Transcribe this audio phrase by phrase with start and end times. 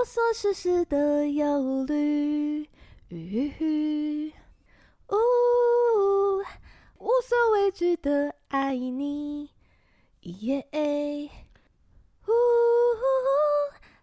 [0.00, 2.66] 无所事事的忧虑，
[3.10, 3.16] 呜，
[6.98, 9.50] 无所畏惧的爱你，
[10.22, 10.66] 耶，
[12.26, 12.32] 呜，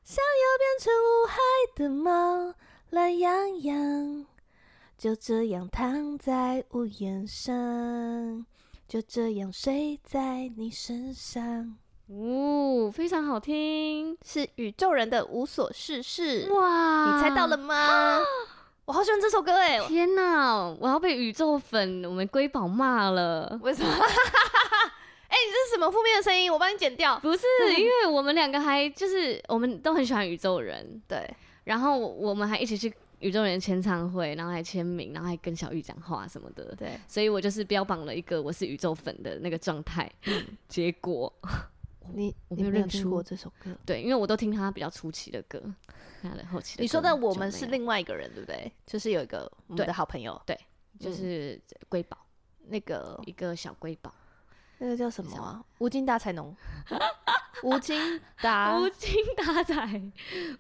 [0.04, 1.36] 想要变成无害
[1.75, 2.54] 的猫，
[2.91, 4.27] 懒洋洋，
[5.00, 8.45] 就这样躺在屋檐上，
[8.88, 11.79] 就这样睡在你身上。
[12.08, 16.50] 哦，非常好听，是宇宙人的无所事事。
[16.52, 18.20] 哇，你猜到了吗？
[18.86, 19.77] 我好喜欢这首歌哎！
[19.88, 23.59] 天哪，我要被宇宙粉我们瑰宝骂了。
[23.62, 23.90] 为什么？
[23.91, 26.50] 哎、欸，你这是什么负面的声音？
[26.52, 27.20] 我帮你剪掉。
[27.20, 27.44] 不是，
[27.78, 31.30] 因为我们两个还就是我们都很喜欢宇宙人，对。
[31.66, 36.73] 然后我们还一起去宇宙人签唱会，然后还签名，然后还跟小玉讲话什么的。
[36.78, 36.98] 对。
[37.05, 40.09] 所以我就是标榜了一个我是宇宙粉的那个状态。
[40.70, 41.31] 结果。
[42.13, 45.61] 你我没有认识过这首歌，对，因为我都听他比较初期的歌，
[46.21, 46.81] 他的后期的。
[46.81, 48.72] 你说的我们是另外一个人，对不对？
[48.86, 50.59] 就是有一个我们的好朋友，对，
[50.99, 52.17] 就是瑰宝，
[52.67, 54.14] 那个一个小瑰宝，
[54.80, 55.64] 那个叫什么啊？
[55.80, 56.55] 无精打采农，
[57.64, 60.11] 无精打无精打采，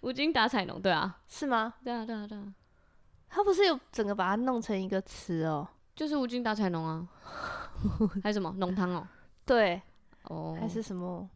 [0.01, 1.73] 无精打采农，对啊， 是吗？
[1.83, 2.53] 对啊，对啊，对啊，
[3.29, 7.07] 他不是有整个把它弄成一个词哦，就是无精打采农啊，
[8.23, 9.07] 还有什么浓汤哦？
[9.45, 9.81] 对，
[10.23, 11.29] 哦，还是什么？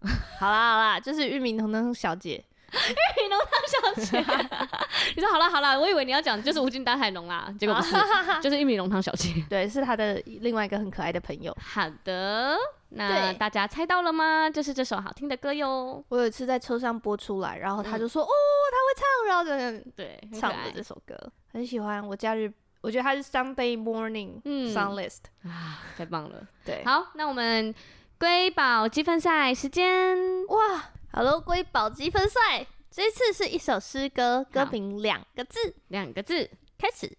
[0.38, 4.18] 好啦好啦，就是玉米浓汤小姐，玉米浓汤小姐。
[5.16, 7.94] 你说好啦好啦，我以为你要讲就是无精打采农啦，结果不是，
[8.40, 9.32] 就是玉米浓汤小姐。
[9.48, 11.56] 对，是她的另外一个很可爱的朋友。
[11.60, 12.56] 好的，
[12.90, 14.48] 那大家猜到了吗？
[14.48, 16.04] 就是这首好听的歌哟。
[16.08, 18.28] 我有一次在车上播出来，然后他就说：“哦，
[18.70, 21.16] 他会唱，然后就对唱的这首歌，
[21.52, 22.06] 很喜欢。
[22.06, 24.40] 我假日，我觉得他是 Sunday Morning
[24.72, 26.46] Song List 啊，太棒了。
[26.64, 27.74] 对，好，那我们。
[28.18, 37.16] 瑰宝积分赛时间哇！Hello，瑰宝积分赛，这次是一首诗歌，歌名两个字，两个字，开始。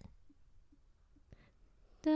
[2.02, 2.10] 这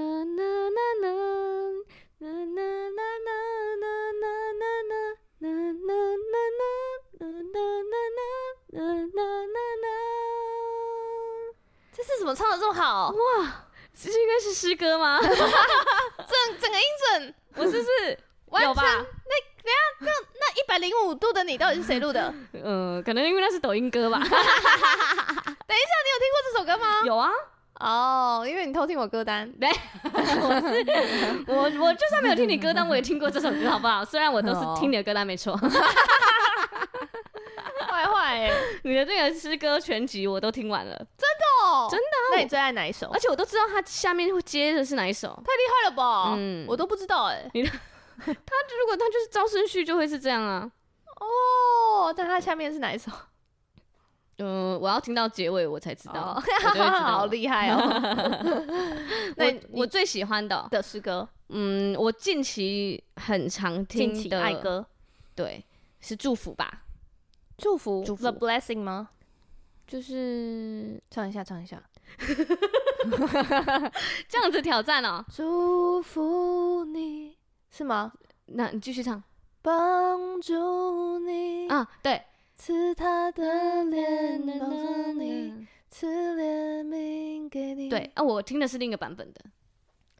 [12.02, 13.08] 次怎么唱的这么好？
[13.08, 15.18] 哇，这应该是诗歌吗？
[15.24, 15.32] 整
[16.60, 17.64] 整个音准，我
[18.62, 18.82] 有吧？
[18.82, 20.10] 那等下那
[20.40, 22.32] 那一百零五度的你到底是谁录的？
[22.52, 24.18] 嗯、 呃，可能因为那是抖音歌吧。
[24.24, 27.00] 等一下，你有听过这首歌吗？
[27.04, 27.30] 有啊。
[27.80, 29.50] 哦，oh, 因为你偷听我歌单。
[29.58, 29.68] 对，
[31.48, 34.04] 我是我我就算没有听你歌单，我也听过这首歌，好不好？
[34.04, 35.56] 虽然我都是听你的歌单没错。
[37.88, 38.48] 坏坏，
[38.84, 42.04] 你的这个诗歌全集我都听完了，真的哦，真的。
[42.32, 43.08] 那你最爱哪一首？
[43.12, 46.34] 而且我都知道他下面会接的是哪一首，太厉害了吧？
[46.38, 47.44] 嗯，我都不知道哎。
[47.54, 47.70] 你的。
[48.24, 50.70] 他如果他就是招生序就会是这样啊，
[51.20, 53.10] 哦，但他下面是哪一首？
[54.38, 56.34] 嗯，我要听到结尾我才知道，
[57.00, 57.78] 好厉害哦。
[59.36, 64.84] 那我最喜欢的的诗歌，嗯，我近期很常听的爱歌，
[65.36, 65.64] 对，
[66.00, 66.82] 是祝福吧？
[67.56, 69.10] 祝福，The Blessing 吗？
[69.86, 71.80] 就是唱一下，唱一下，
[74.28, 75.24] 这样子挑战哦。
[75.32, 77.36] 祝福你。
[77.76, 78.12] 是吗？
[78.46, 79.20] 那你继续唱。
[79.60, 82.22] 帮助你啊，对，
[82.54, 87.88] 赐他的脸帮助你，赐怜悯给你。
[87.88, 89.40] 对啊，我听的是另一个版本的。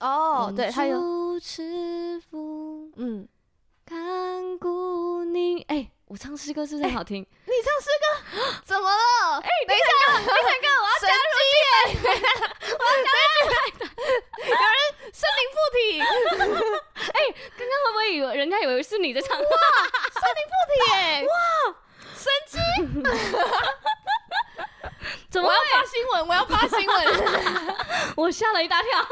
[0.01, 0.99] 哦，对，还有。
[2.97, 3.29] 嗯，
[3.87, 5.91] 看顾你，哎。
[6.07, 7.23] 我唱诗歌是不是很好听？
[7.47, 8.07] 你唱诗歌
[8.65, 9.41] 怎么了？
[9.41, 10.31] 哎，等一下，等一下，
[10.81, 11.57] 我要加入耶！
[12.79, 13.37] 我要加入，
[14.45, 14.77] 有人
[15.13, 15.77] 生灵附体。
[17.15, 17.19] 哎，
[17.57, 19.37] 刚刚会不会以为人家以为是你在唱？
[19.39, 20.97] 哇，生灵附体耶！
[21.29, 21.33] 哇，
[22.15, 22.55] 神经！
[25.31, 25.49] 怎么？
[25.49, 26.29] 我要发新闻！
[26.29, 26.97] 我要发新闻！
[28.17, 29.07] 我吓了一大跳，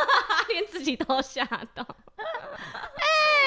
[0.48, 1.84] 连自己都吓到。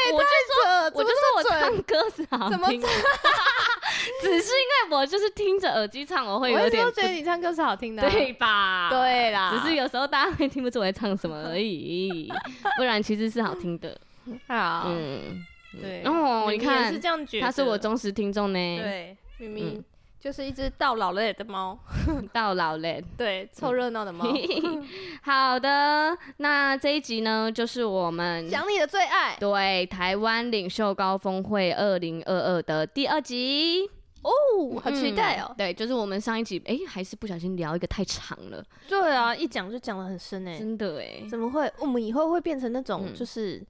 [0.06, 2.82] 哎，我就说，我就说我唱歌是好听，
[4.22, 8.90] 只是因为我就是听着耳机唱，我会有点觉得你唱歌是好听的，对吧？
[8.90, 12.32] 对啦，只是有时候大家会听不出我在唱什么而已，
[12.78, 13.98] 不然其实是好听的。
[14.48, 15.46] 好，嗯，
[15.80, 16.04] 对。
[16.04, 17.00] 哦，你看，
[17.42, 18.78] 他是我忠实听众呢。
[18.82, 19.84] 对，明明。
[20.26, 21.78] 就是一只到老了的猫，
[22.34, 24.26] 到老了， 对，凑热闹的猫。
[25.22, 33.88] 好的，那这一集呢，就是我们讲你的最爱，对，台湾领袖高峰会二零二二的第二集
[34.24, 35.54] 哦，好期待哦。
[35.56, 38.66] 对，就是我们上一集，哎，还是不小心聊一个太长了。
[38.90, 41.72] 对啊，一讲就讲的很深哎，真的哎，怎么会？
[41.78, 43.64] 我们以后会变成那种就是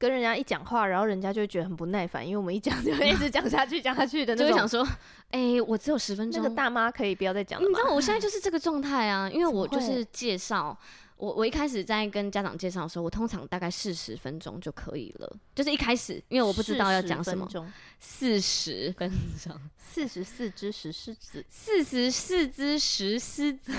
[0.00, 4.48] 跟人家一讲话，然后人家就会觉得很不耐烦，因为我们一讲就会一直讲下去，讲下去的那种。
[4.48, 4.82] 就会想说，
[5.28, 7.68] 哎、欸，我只有十分钟，那个大妈可以不要再讲了。
[7.68, 10.74] 你知道我现在 就是这个状态啊，因为我就是介绍，
[11.18, 17.46] 我我一开始在跟家长介绍的时候，我通常大概四十分钟就可以了，就是一开始，因为我不知道要讲什么。
[17.98, 23.70] 四十分钟，四十四只石狮子， 四十四只石狮子，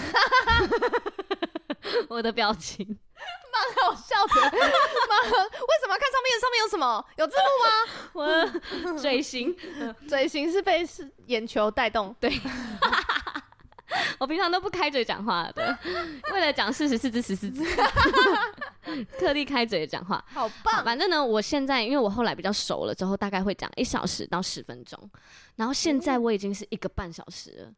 [2.09, 2.99] 我的表情。
[3.51, 6.39] 蛮好笑的， 蛮为什么看上面？
[6.39, 7.05] 上面有什么？
[7.17, 8.61] 有字幕吗？
[8.93, 9.55] 我嘴型，
[10.07, 12.15] 嘴型是被是眼球带动。
[12.19, 12.31] 对，
[14.17, 15.77] 我平常都不开嘴讲话的，
[16.33, 17.63] 为了讲四十四只石狮子，
[19.19, 20.83] 特地开嘴讲话，好棒好。
[20.83, 24.97] 反正呢，我现在因为我后来比较熟了，之后大概会讲一小时到十分钟，
[25.57, 27.71] 然后现在我已经是一个半小时了。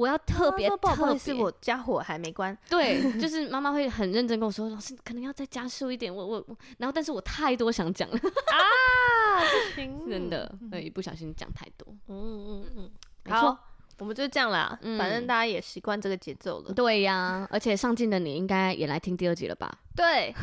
[0.00, 0.76] 我要特别特
[1.14, 2.56] 别，我家火还没关。
[2.70, 6.14] 对，就是妈妈会很认真跟我说，老师可能要再加速一点。
[6.14, 11.86] 我我我然后，但是我太多想讲了 啊，不行，真的，对，一不小心讲太多。
[12.08, 12.90] 嗯嗯嗯，
[13.30, 13.58] 好，
[13.98, 14.78] 我们就这样啦。
[14.98, 16.72] 反正大家也习惯这个节奏了。
[16.72, 19.70] 对呀，而且上进的你应该也来听第二集了吧？
[19.94, 20.34] 对，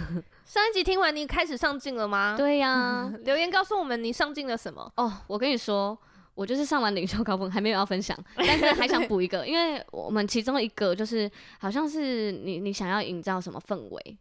[0.45, 2.36] 上一集听完你开始上进了吗？
[2.38, 4.92] 对呀， 留言告诉我们你上进了什么。
[4.98, 5.98] 哦，我跟你说。
[6.38, 14.18] 我就是上完领袖高峰，还没有要分享， 但是还想补一个，因为我们其中一个就是好像是你你想要营造什么氛围，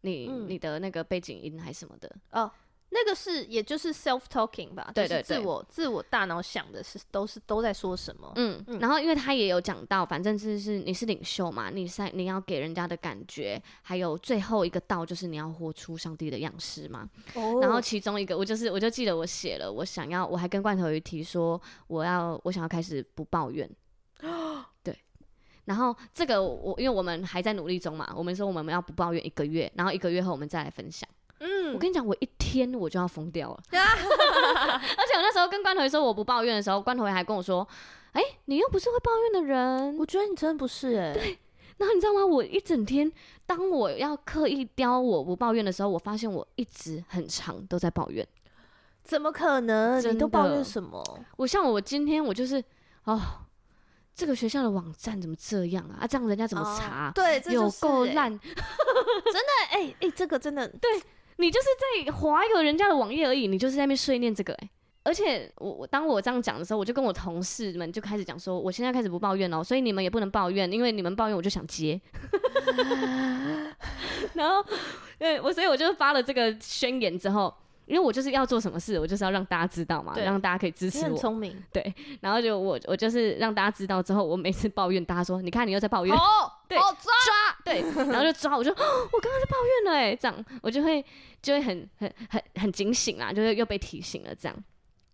[0.00, 2.50] 你、嗯、你的那个背景音还是什么的哦。
[2.92, 23.70] 那个是，也就是 self talking 吧，对对对，自我自我大脑想的是都是都在说什么，嗯，嗯，然后因为他也有讲到，反正就是你是领袖嘛，你在你要给人家的感觉，还有最后一个道就是你要活出上帝的样式嘛，哦，然后其中一个我就是我就记得我写了，我想要我还跟罐头鱼提说我要我想要开始不抱怨，
[24.82, 24.98] 对，
[25.64, 31.08] 然后这个我因为我们还在努力中嘛，我们说我们要不抱怨一个月，然后一个月后我们再来分享。
[31.40, 33.60] 嗯，我跟你讲，我一天我就要疯掉了。
[33.72, 33.78] 而
[35.06, 37.66] 且我那时候跟关头说我不抱怨的时候，关头还跟我说
[38.12, 41.14] ：“哎、欸，你又不是会抱怨的人。”我觉得你真的不是哎、欸。
[41.18, 41.38] 对。
[41.78, 42.24] 然后你知道吗？
[42.24, 43.10] 我一整天，
[43.46, 48.26] 当我要刻意雕我不抱怨的时候，我发现我一直很长都在抱怨。
[49.02, 49.98] 怎么可能？
[50.12, 51.02] 你都抱怨什么？
[51.38, 52.62] 我像我今天我就是
[53.04, 53.18] 哦，
[54.14, 56.00] 这个学校的网站怎么这样啊？
[56.02, 57.08] 啊，这样人家怎么查？
[57.08, 58.30] 哦、对，这就是、有够烂。
[58.38, 61.02] 真的哎哎、这个真的对。
[61.40, 61.66] 你就是
[62.04, 64.70] 在划一个人家的网页而已，你就是在那边碎念这个哎、欸，
[65.04, 72.00] 而且我我当我这样讲的时候，我就跟我同事们就开始讲说，我现在开始不抱怨哦，所以你们也不能抱怨，因为你们抱怨我就想接，
[74.34, 74.64] 然后
[75.18, 77.54] 对我所以我就发了这个宣言之后。
[77.90, 81.04] 因为我就是要做什么事，我就是要让大家知道嘛，让大家可以支持我。
[81.06, 81.92] 很聪明，对。
[82.20, 86.16] 然后就我我就是让大家知道之后，我每次抱怨，大家说，你看你又在抱怨。
[86.16, 86.20] 哦，
[86.68, 87.80] 对，哦、抓抓，对。
[88.12, 88.76] 然后就抓，我就、哦、
[89.12, 91.04] 我刚刚在抱怨了哎，这样我就会
[91.42, 94.56] 就会很很很很警醒啦，就是又被提醒了这样，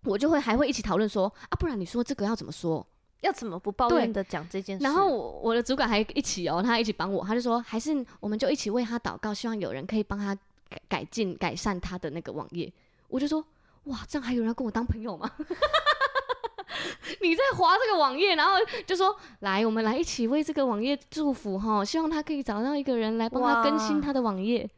[0.05, 2.87] 我就会还会一起讨论说啊，不然你说这个要怎么说，
[3.23, 4.85] 要怎么不抱怨的讲这件事。
[4.85, 10.37] 然后我，我的主管还一起哦，他一起帮我，他就说还是我们就一起为他祷告，希望有人可以帮他
[10.69, 12.73] 改改进改善他的那个网页。
[13.09, 13.45] 我就说，
[13.85, 15.31] 哇，这样还有人要跟我当朋友吗？
[17.21, 18.53] 你在划这个网页，然后
[18.85, 24.69] 就说，来，我们来一起为这个网页祝福哈，希望他可以找到一个人来帮他更新他的网页。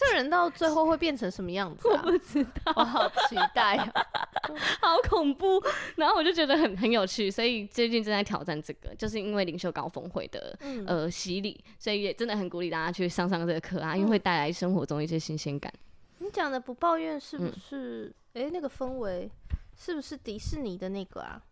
[0.00, 2.00] 这个人到最后会变成什么样子啊？
[2.06, 3.92] 我不知道，我好期待啊，
[4.80, 5.62] 好恐怖。
[5.96, 15.70] 然后我就觉得很很有趣，所以最近正在挑战这个，就是因为领袖高峰会的、嗯、呃洗礼，所以也真的很鼓励大家去上上这个课啊，因为会带来生活中一些新鲜感。
[16.18, 18.10] 你讲的不抱怨是不是？
[18.32, 19.30] 哎、嗯欸，那个氛围
[19.76, 21.42] 是不是迪士尼的那个啊？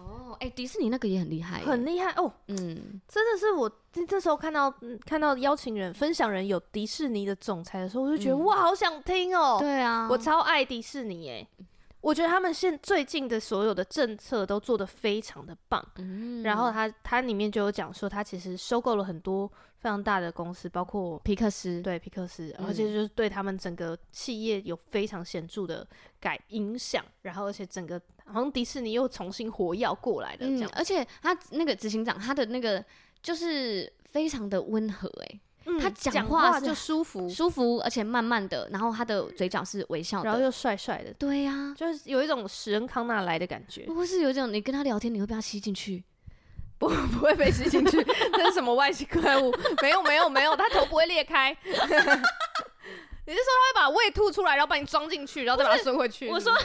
[0.00, 2.32] 哦，哎、欸，迪士尼那个也很厉害，很厉害哦。
[2.48, 4.72] 嗯，真的是我这时候看到
[5.04, 9.58] 看到邀请人分享人有迪士尼的总裁的时候，我就觉得、嗯、哇，好想听哦。
[9.60, 11.46] 对啊，我超爱迪士尼哎。
[12.00, 19.46] 我觉得他们现最近的所有的政策都做得非常的棒，嗯，然后他他里面就有讲说，他其实收购了很多
[19.78, 25.86] 非常大的公司，包括皮克斯，对皮克斯，而且就是对他们整个企业有非常显著的
[26.18, 32.82] 改影响，然后而且整个好像迪士尼又重新活跃过来的这样，嗯，而且他那个执行长他的那个
[33.22, 41.12] 就是非常的温和，欸，嗯，他讲话就舒服，舒服，而且慢慢的，然后他的嘴角是微笑的，然后又帅帅的。
[41.14, 43.82] 对呀，啊，就是有一种史恩康纳来的感觉。
[43.82, 46.02] 不是有一种你跟他聊天，你会被他吸进去？
[46.78, 48.02] 不， 不会被吸进去。
[48.32, 49.54] 这是什么外星怪物？
[49.82, 51.54] 没有，没有，没有，他头不会裂开。
[53.26, 56.28] 你是说他会把胃吐出来，然后把你装进去，然后再把它收回去？
[56.28, 56.60] 我说，好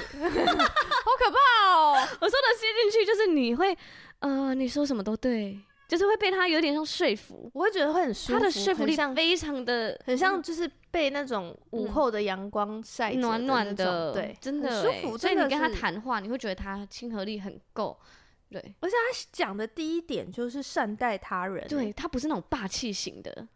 [1.20, 1.94] 可怕哦！
[2.22, 3.78] 我说的吸进去就是你会，
[4.20, 5.60] 呃，你说什么都对。
[5.88, 15.18] 就是会被他有点像说服，我会觉得会很舒服，他的说服力非常的，很像就是被那种午后的阳光晒暖暖的，对，真的舒服。
[15.18, 17.98] 所以你跟他谈话，你会觉得他亲和力很够，
[18.50, 18.60] 对。
[18.80, 23.48] 而且他讲的第一点就是善待他人，对，他不是那种霸气型的。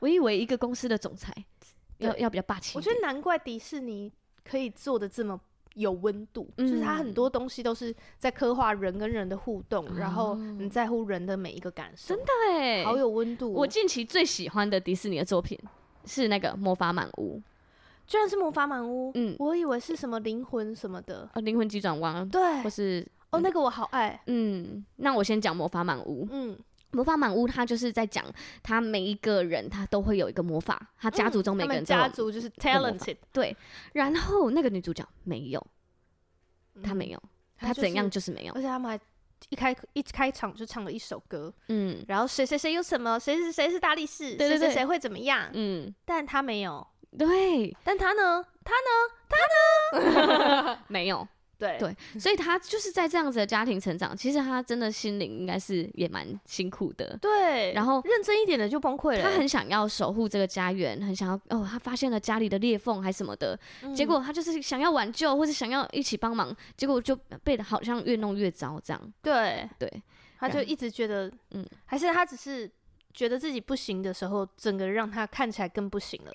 [0.00, 1.32] 我以为一个公司的总裁
[1.98, 4.12] 要要比较霸气，我觉得难怪迪士尼
[4.44, 5.40] 可以做的这么。
[5.74, 13.52] 有温度，就是它很多东西都是在刻画人跟人的互动，嗯、然后你在乎人的每一个感受，真的哎，好有温度。
[13.52, 15.58] 我近期最喜欢的迪士尼的作品
[16.04, 17.38] 是那个《魔法满屋》，
[18.06, 19.08] 居然是《魔法满屋》。
[19.14, 24.20] 嗯，我以为是什么灵魂什么的，呃，灵魂急转弯，对，或是、嗯、哦，那个我好爱。
[24.26, 26.24] 嗯，那我先讲《魔法满屋》。
[26.30, 26.54] 嗯，
[26.94, 28.24] 《魔法满屋》他就是在讲
[28.62, 33.54] 他每一个人他都会有一个魔法，他家族中每个人家族就是 talented，对。
[33.92, 35.64] 然后那个女主角没有。
[36.82, 37.22] 她没有，
[37.56, 38.98] 她怎样就是没有，而且他们还
[39.48, 46.84] 一开一开场就唱了一首歌，嗯，然后谁谁谁有什么，谁谁谁是大力士，谁谁谁会怎么样，嗯，但他没有，
[47.16, 48.90] 对，但他呢，他呢，
[49.92, 51.28] 他呢， 没有。
[51.58, 57.16] 对对，所以他就是在这样子的家庭成长，其实他真的心灵应该是也蛮辛苦的。
[57.20, 59.22] 对，然后认真一点的就崩溃了。
[59.22, 69.12] 他很想要守护这个家园，很想要哦，他发现了家里的裂缝还什么的，嗯、结果他就是想要挽救或者想要一起帮忙，结果就被好像越弄越糟这样。
[69.22, 70.02] 对对，
[70.38, 72.70] 他就一直觉得，嗯，还是他只是
[73.12, 76.32] 觉得自己不行的时候，整个让他看起来更不行了。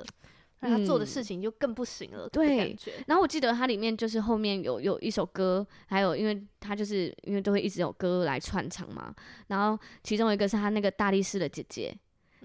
[0.61, 2.75] 那他做的事情就更不行了，对。
[3.07, 9.13] 然后我记得它里面就是后面有有一首歌，还有因为他就是因为都会一直有歌来串场嘛。
[9.47, 11.97] 然后其中一个是他那个大力士的姐姐，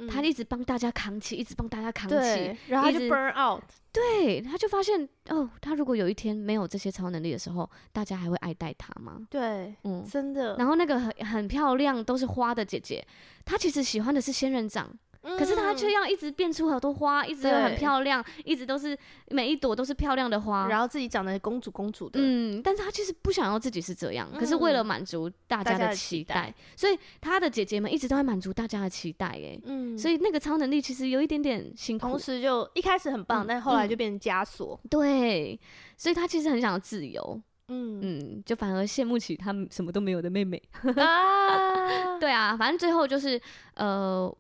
[0.08, 3.64] 他一直帮大家扛起，一直帮大家扛起，然后他就 burn out。
[3.92, 9.26] 对，他就发现哦，他如果有一天没有这些超能力的时候，大家还会爱戴他吗？
[9.30, 10.56] 对，嗯，真的。
[10.56, 13.04] 然后那个很很漂亮都是花的姐姐，
[13.44, 14.96] 她其实喜欢的是仙人掌。
[15.38, 18.96] 可是她却要一直变出好多花，一直都很漂亮，一直都是
[19.30, 22.20] 每一朵都是漂亮的花，然后自己长得公主公主的。
[22.22, 29.26] 嗯，但是她其实不想要自己是这样，可是为了满足大家的期待，所以她的姐姐们一直都在满足大家的期待。
[29.26, 34.78] 哎，嗯，所以那个超能力其实有一点点辛苦，同时就一开始很棒，但后来就变成枷锁。
[34.90, 35.58] 对，
[35.96, 37.40] 所以她其实很想要自由。
[37.68, 40.62] 嗯嗯，就反而羡慕起他什么都没有的妹妹。
[40.96, 43.40] 啊，对啊，反正最后就是
[43.74, 44.30] 呃。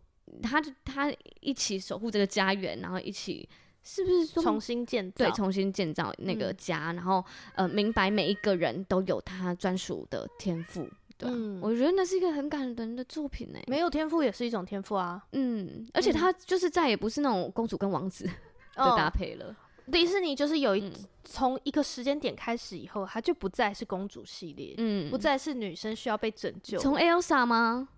[0.44, 3.48] 他就他一起守护这个家园，然后一起
[3.82, 5.24] 是不是说重新建造？
[5.24, 7.24] 对，重新建造那个家，嗯、然后
[7.54, 10.88] 呃，明白每一个人都有他专属的天赋。
[11.16, 13.58] 对，嗯、我觉得那是一个很感人的作品呢。
[13.66, 15.24] 没有天赋也是一种天赋啊。
[15.32, 18.24] 嗯，而且他就是再也不是那种公主跟王子
[18.74, 19.46] 的搭配了。
[19.46, 19.56] 哦、
[19.92, 26.78] 迪士尼就是有一从、嗯、一个时间点开始以后，他就不再是公主系列，嗯，不再是女生需要被拯救。
[26.78, 27.88] 从 Elsa 吗？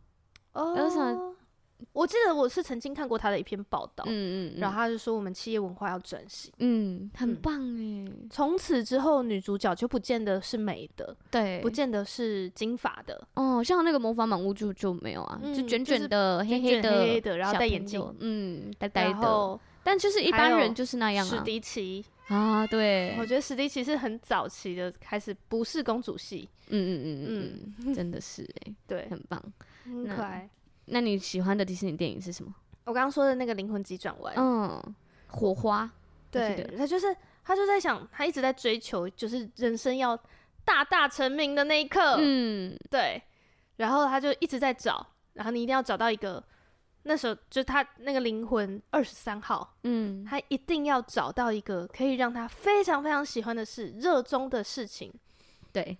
[0.52, 1.35] 哦，Elsa。
[1.92, 8.10] 我记得我是曾经看过他的一篇报道，嗯嗯，然后他就说我们企业文化要转型，嗯，很棒哎。
[8.30, 21.30] 从此之后，女主角就不见得是美的，对，不见得是金发的，哦，像那个魔法满屋就就没有啊，就卷卷的、黑黑的、黑黑的，然后戴眼镜，嗯，呆呆的，但就是一般人就是那样啊。
[21.30, 29.40] 史迪奇啊，对，我觉得史迪奇是很早期的开始不是公主戏，嗯嗯嗯嗯，真的是哎， 对，很棒，
[29.84, 30.48] 很可爱。
[30.86, 32.54] 那你喜欢的迪士尼电影是什么？
[32.84, 34.80] 我刚刚说的那个灵魂急转弯，嗯，
[35.26, 35.90] 火花，
[36.30, 37.14] 对，他就是
[37.44, 40.16] 他就在想，他一直在追求，就是人生要
[40.64, 43.20] 大大成名的那一刻，嗯，对，
[43.78, 46.40] 然后他就一直在找，然后你一定要找到一个，
[47.02, 55.12] 那时候就他那个灵魂二十三号，嗯，他一定要找到一个可以让他非常非常喜欢的事、热衷的事情，
[55.72, 55.98] 对，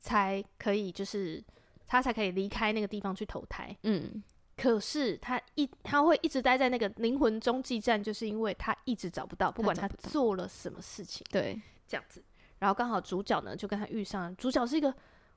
[0.00, 1.42] 才可以就是。
[1.88, 3.74] 他才可以离开那个地方去投胎。
[3.82, 4.22] 嗯，
[4.56, 11.26] 可是他一他会一直待在那个灵魂中继站，就是因为他一直找不到，不管他做了什么事情。
[11.30, 12.22] 对，这样子。
[12.58, 14.92] 然后刚好主角呢就跟他遇上了，主角是一个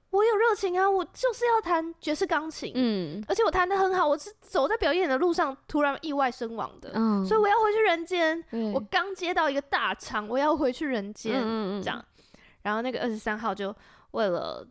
[0.09, 2.73] 我有热情啊，我就是要弹爵士钢琴。
[2.75, 6.91] 嗯，而且我弹的很好，我是走在表演的路上突然意外身亡的。
[6.95, 8.43] 嗯，所以我要回去人间。
[8.73, 11.35] 我刚接到一个大场，我要回去人间。
[11.35, 12.03] 嗯嗯，这样。
[12.63, 13.73] 然后那个二十三号就
[14.11, 14.67] 为了。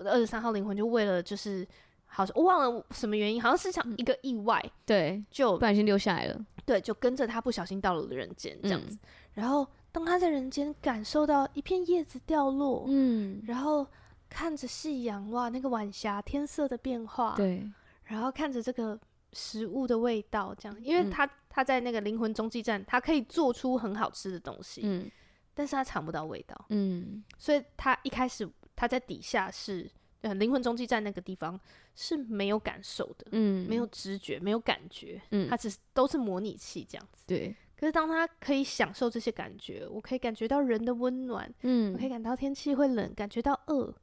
[0.00, 1.66] 我的二十三号灵魂就为了就是，
[2.06, 8.94] 好像我忘了什么原因，好像是想一个意外，嗯、对，就不小心留下来了，对，就跟着他不小心到了人间这样子。
[8.94, 8.98] 嗯、
[9.34, 13.86] 然后当他在人间感受到一片叶子掉落，嗯，然后
[14.30, 17.70] 看着夕阳，哇，那个晚霞天色的变化，对，
[18.04, 18.98] 然后看着这个
[19.34, 25.10] 食物的味道，这样，因为他、嗯、他在那个灵魂中继站，他可以做出很好吃的东西，嗯，
[25.52, 28.48] 但是他尝不到味道，嗯，所以他一开始。
[28.80, 29.86] 他在底下是
[30.22, 31.60] 灵魂中继站那个地方
[31.94, 37.26] 是没有感受的，嗯，没有知觉，没有感觉，嗯，他只是都是模拟器这样子。
[37.26, 37.54] 对。
[37.76, 43.94] 可是当他可以享受这些感觉，我可以感觉到人的温暖，嗯，我可以感到天气会冷，感觉到饿。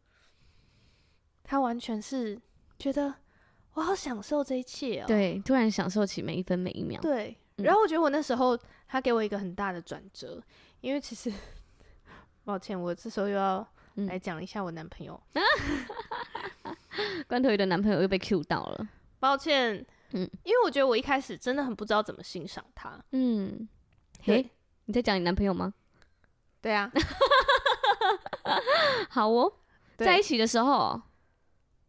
[1.44, 2.40] 他完全是
[2.78, 3.12] 觉得
[3.74, 7.02] 我好享受这一切哦，对，突然享受起每一分每一秒。
[7.02, 8.56] 对，嗯，然后我觉得我那时候
[8.88, 10.40] 他给我一个很大的转折，
[10.82, 11.34] 因为其实
[12.46, 13.68] 抱歉，我这时候又要
[14.06, 15.20] 来讲一下我男朋友。
[15.34, 15.44] 嗯、
[17.28, 18.88] 关头鱼的男朋友又被 Q 到了，
[19.20, 19.86] 抱歉。
[20.12, 22.98] 嗯，因为我觉得我一开始真的很不知道怎么欣赏他。
[23.12, 23.68] 嗯，
[24.24, 24.50] 嘿，
[24.86, 25.74] 你在讲你男朋友吗？
[26.62, 26.90] 对啊。
[29.10, 29.52] 好哦，
[29.98, 31.02] 在一起的时候，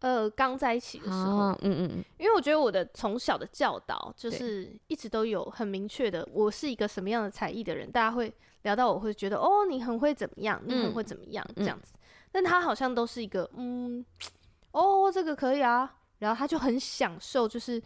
[0.00, 11.92] 呃，刚在一起的时候，嗯嗯嗯，因为我觉得我的从小的教导就是一直都有很明确的，我是一个什么样的才艺的人，大家会聊到我会觉得哦，你很会怎么样，你很会怎么样、嗯、这样子，
[12.32, 14.04] 但他好像都是一个嗯，
[14.72, 17.82] 哦，这个可以啊，然后他就很享受，就是。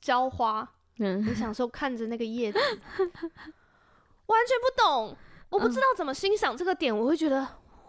[0.00, 0.66] 浇花，
[0.98, 2.58] 嗯，很享受看着那个叶子，
[2.98, 5.16] 完全不懂，
[5.48, 7.40] 我不知道怎么欣赏这个点，嗯，我会觉得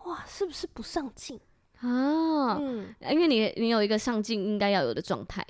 [0.05, 1.39] 哇，是不是不上进？
[1.81, 2.57] 啊？
[2.59, 5.45] 嗯，因为你你有一个上进应该要有的状态，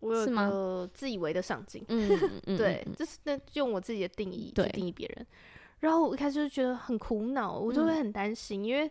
[0.00, 5.26] 我有个自以为的上进，嗯，对，这，就是那用我自己的定义去定义别人，
[5.80, 8.90] 然后我一开始就觉得很苦恼，我就会很担心，嗯，因为。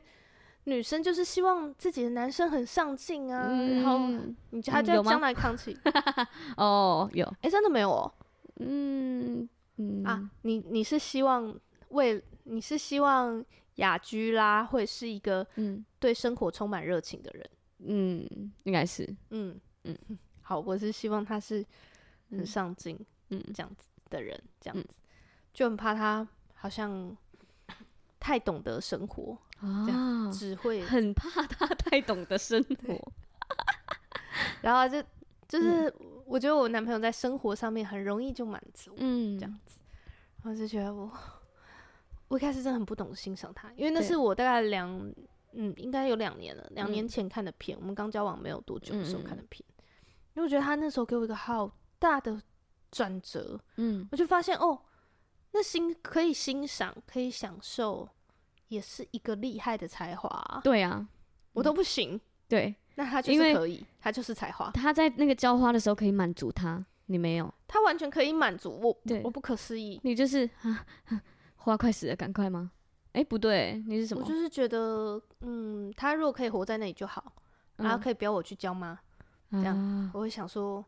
[0.66, 5.76] 女生就是希望自己的男生很上进啊、嗯，然后你他就要将来扛起。
[6.58, 8.14] 哦，有，哎、欸，真的没有哦。
[8.58, 13.44] 嗯嗯啊，你你是希望为你是希望
[13.76, 17.50] 雅居啦会是一个嗯对生活充满热情的人？
[17.80, 19.10] 嗯，应该是。
[19.32, 19.98] 嗯嗯，
[20.44, 21.66] 好，我是希望他是
[22.30, 25.06] 很上进嗯这样子的人，这样子、嗯、
[25.52, 26.28] 就很怕他
[26.60, 27.18] 好像
[28.20, 29.38] 太懂得生活。
[29.62, 33.12] 啊，只会很怕他太懂得生活，
[34.64, 35.04] 然后就
[35.50, 35.94] 就是
[36.26, 39.78] 我觉得我男朋友在生活上面很容易就满足，嗯，这样子，
[40.42, 41.12] 然后就觉得我
[42.30, 44.90] 我一开始真的很不懂欣赏他，因为那是我大概两
[45.52, 49.84] 嗯应该有两年了，两年前看的片，嗯、我们刚交往没有多久的时候看的片，嗯、
[50.36, 52.42] 因为我觉得他那时候给我一个好大的
[52.92, 54.80] 转折，嗯，我就发现哦，
[55.52, 58.10] 那欣可以欣赏，可以享受。
[58.70, 61.08] 也是一个厉害的才华、啊，对啊，
[61.54, 64.70] 我都不行，嗯、对，那他就是可以，他就是才华。
[64.70, 70.00] 他在那个浇花的时候可以满足他，你没有，他完全可以满足我，对，我不可思议。
[70.04, 70.86] 你就是啊，
[71.58, 72.70] 花快死了，赶快吗？
[73.14, 74.22] 哎、欸，不对，你是什么？
[74.22, 77.34] 我就是觉得，嗯，他如果可以活在那里就好，
[77.78, 79.00] 嗯、然后可以不要我去浇吗？
[79.50, 80.86] 这样、啊，我会想说。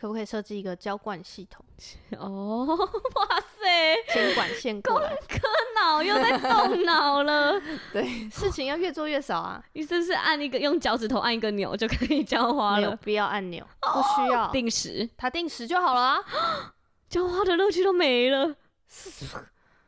[0.00, 1.62] 可不可以设计一个浇灌系统？
[2.18, 2.64] 哦，
[3.16, 4.14] 哇塞！
[4.14, 7.60] 监管线过来， 工科脑又在动脑了。
[7.92, 9.62] 对，事情要越做越少啊！
[9.74, 12.80] 你是不是按一个用脚趾头按一个钮就可以浇花了？
[12.80, 16.24] 没有必要按钮，不需要定时，它定时就好了啊！
[17.10, 18.54] 浇花的乐趣都没了，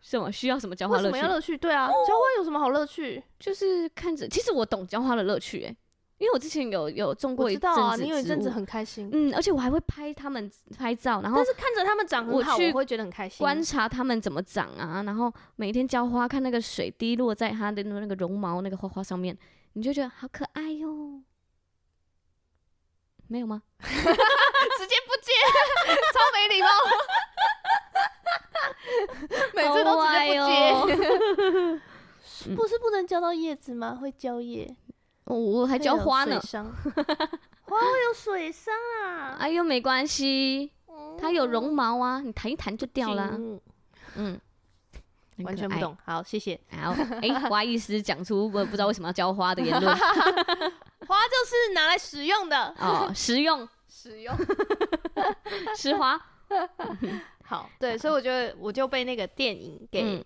[0.03, 1.07] 什么需要什么浇花乐趣？
[1.07, 1.57] 为什么要乐趣？
[1.57, 3.23] 对啊，浇花有什么好乐趣？
[3.39, 5.75] 就是看着，其实我懂浇花的乐趣，哎。
[6.23, 13.39] 因为我之前有有种过一阵子，我知道啊，你有一阵子很开心，嗯，而且我还会拍他们拍照，然后但是看着他们长很好，我会觉得很开心。
[13.39, 19.37] 观察他们怎么长啊，然后每天浇花，看那个水滴落在它的那个绒毛那个花花上面，
[19.73, 21.21] 你就觉得好可爱哟。
[23.27, 23.61] 没有吗？
[23.83, 25.33] 直接不接，
[26.15, 26.69] 超没礼貌，
[29.55, 31.83] 每次都直接不接。
[32.57, 33.99] 不是不能浇到叶子吗？
[34.01, 34.75] 会浇叶。
[35.33, 36.39] 哦、我还浇花呢，
[37.65, 39.37] 花会有水伤啊！
[39.39, 40.71] 哎呦，没关系，
[41.19, 43.31] 它有绒毛啊，你弹一弹就掉了。
[44.17, 44.39] 嗯，
[45.43, 45.97] 完全不懂。
[46.05, 46.61] 好，谢谢。
[46.71, 46.91] 好，
[47.23, 49.97] 哎、欸，花艺师讲出我不知道为什么要浇花的言论。
[49.97, 54.37] 花就是拿来使用的哦，实用，实用，
[55.77, 56.21] 吃花。
[57.45, 60.25] 好，对，所以我觉得我就被那个电影给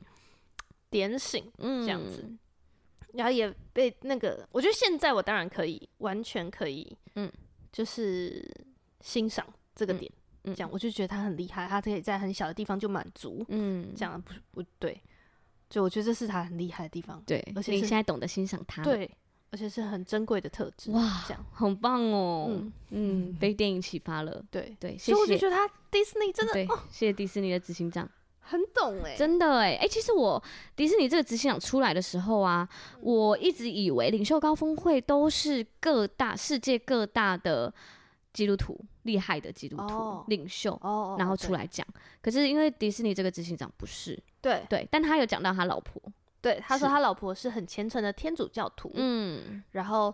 [0.90, 2.28] 点醒，嗯，这样子。
[3.16, 7.31] 然后也被那个，我觉得现在我当然可以，完全可以，嗯，
[7.72, 8.46] 就是
[9.00, 10.11] 欣赏这个点，
[10.44, 15.00] 嗯，这样我就觉得他很厉害，他可以在很小的地方就满足，嗯，这样不不对，
[15.70, 19.11] 就我觉得这是他很厉害的地方，对，而且你现在懂得欣赏他，对，
[19.50, 28.09] 而且是很珍贵的特质，哇，这样很棒哦，嗯嗯，被电影启发了，对对，所以我就觉得他迪士尼真的，对，谢谢迪士尼的执行长。
[28.46, 30.42] 很懂哎、欸，真的哎、欸、哎、欸，其实我
[30.74, 37.72] 迪士尼这个执行长出来的时候啊，嗯、我一直以为领袖高峰会都是各大世界各大的
[38.32, 41.87] 基督徒厉害的基督徒、哦、领袖，哦、然后出来讲。
[42.20, 44.64] 可是因为迪士尼这个执行长不是，对。
[44.68, 46.00] 对，但他有讲到他老婆，
[46.40, 50.12] 对，他说他老婆是很虔诚的天主教徒，嗯，然后，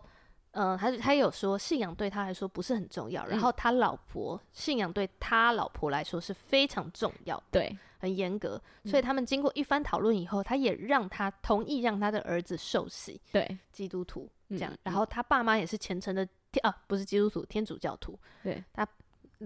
[0.52, 18.84] 呃，他他有说信仰对他来说不是很重要，嗯、然后他老婆信仰对他老婆来说是非常重要，对，很严格，所以他们经过一番讨论以后，他也让他同意让他的儿子受洗，对，基督徒这样，嗯、然后他爸妈也是虔诚的天啊，不是基督徒，天主教徒，对，他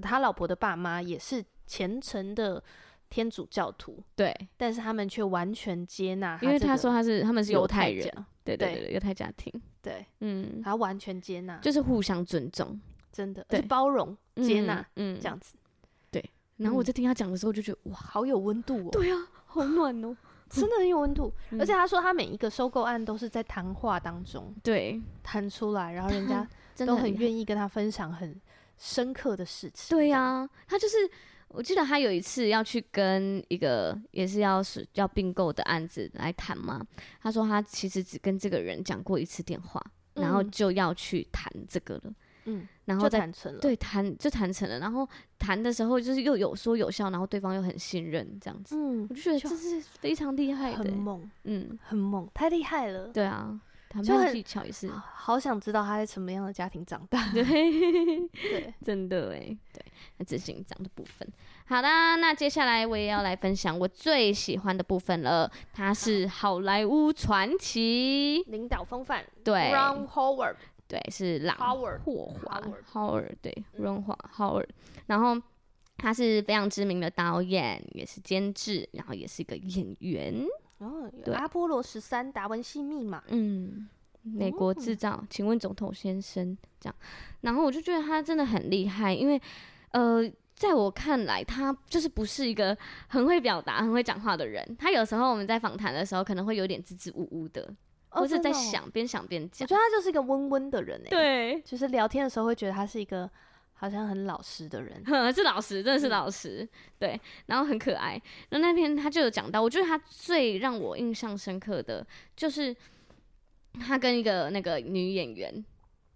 [0.00, 2.62] 他老婆的爸妈也是虔诚的。
[3.08, 8.02] 天主教徒对，但是他们却完全接纳，因为他说他是他们是犹太人，
[8.42, 12.80] 对对对，犹太家庭，对，嗯，他完全接纳，就是互相尊重，
[13.12, 15.65] 真的，对，包容接纳，嗯，这样子，对。
[16.56, 20.16] 然后我在听他讲的时候，就觉得哇，好有温度哦，对啊，好暖哦，
[20.48, 21.32] 真的很有温度。
[21.58, 26.46] 而且他说他每一个收购案都是在谈话当中对谈出来，然后人家
[26.86, 28.40] 都很愿意跟他分享很
[28.78, 29.96] 深刻的事情。
[29.96, 30.96] 对啊，他就是。
[31.48, 36.84] 我记得他有一次要去跟一个也是要是要并购的案子来谈嘛，
[37.22, 39.80] 他说他其实只跟这个人讲过一次电话，
[40.14, 42.12] 嗯、然后就要去谈这个了，
[42.46, 53.60] 嗯，然后谈成了，对，谈就谈成了，然后谈的时候就是又有说有笑，然后对方又很信任这样子，嗯，我就觉得这是非常厉害的，很猛，嗯，很猛，太厉害了，对啊。
[53.88, 57.30] 谈判技巧也是，好想知道他在什么样的家庭长大。
[57.32, 57.42] 对，
[58.34, 59.84] 对，真的哎，对，
[60.18, 61.26] 那执行长的部分。
[61.66, 69.24] 好啦，那接下来我也要来分享我最喜欢的部分了，它是好莱坞传奇，领导风范。
[69.44, 70.56] 对，Ron Howard，
[70.88, 71.56] 对，是朗
[72.04, 74.68] 霍华，Howard，对，Ron 华 Howard。
[75.06, 75.40] 然后
[75.96, 80.46] 他是非常知名的导演，也是监制，然后也是一个演员。
[80.78, 83.88] 哦，对，阿波罗十三、达文西密码，嗯，
[84.22, 86.94] 美国制造，哦、请问总统先生这样，
[87.40, 89.40] 然后我就觉得他真的很厉害，因为
[89.92, 90.22] 呃，
[90.54, 92.76] 在我看来，他就是不是一个
[93.08, 94.76] 很会表达、很会讲话的人。
[94.78, 97.74] 他有时候我们在访谈的时候，可能会有点支支吾吾的，
[98.16, 99.64] 哦、或者在想边、哦、想边讲。
[99.64, 103.30] 我觉得他就是一个温温的人，对，就是聊天的时候会觉得他是一个。
[103.78, 108.18] 好像很老实的人， 是老实，真的是老实，嗯、对，然后很可爱。
[108.48, 112.02] 那那篇他就有讲到，我觉得他最让我印象深刻的，
[112.34, 112.74] 就是
[113.78, 115.62] 他跟一个那个女演员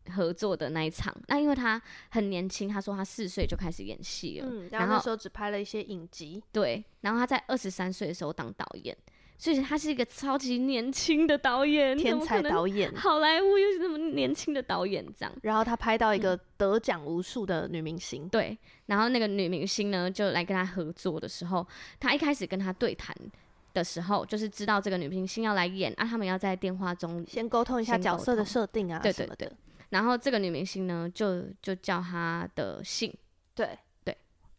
[0.08, 1.14] 合作的那一场。
[1.28, 1.78] 那因为他
[2.12, 8.96] 很年轻，他说他四岁就开始演戏了，嗯，然后那时候只拍了一些影集，对，然后他在二十三岁的时候当导演。
[9.40, 15.34] 所以他是一个超级年轻的导演，天才导演，好莱坞又是那么年轻的导演，这样。
[15.40, 18.58] 然后他拍到一个得奖无数的女明星，嗯，对。
[18.84, 21.66] 然后那个女明星呢，就来跟他合作的时候，
[21.98, 23.16] 他一开始跟他对谈
[23.72, 29.50] 的时候，就是知道这个女明星要来演啊，他们要在电话中先沟通一下角色的设定啊，对对对。
[29.88, 33.10] 然后这个女明星呢，就就叫他的姓，
[33.54, 33.66] 对。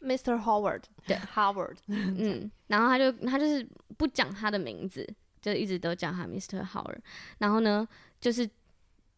[0.03, 0.39] Mr.
[0.41, 5.07] Howard，对，Howard， 嗯，然后他就他就是不讲他的名字，
[5.41, 6.65] 就一直都叫他 Mr.
[6.65, 6.99] Howard。
[7.37, 7.87] 然后呢，
[8.19, 8.43] 就是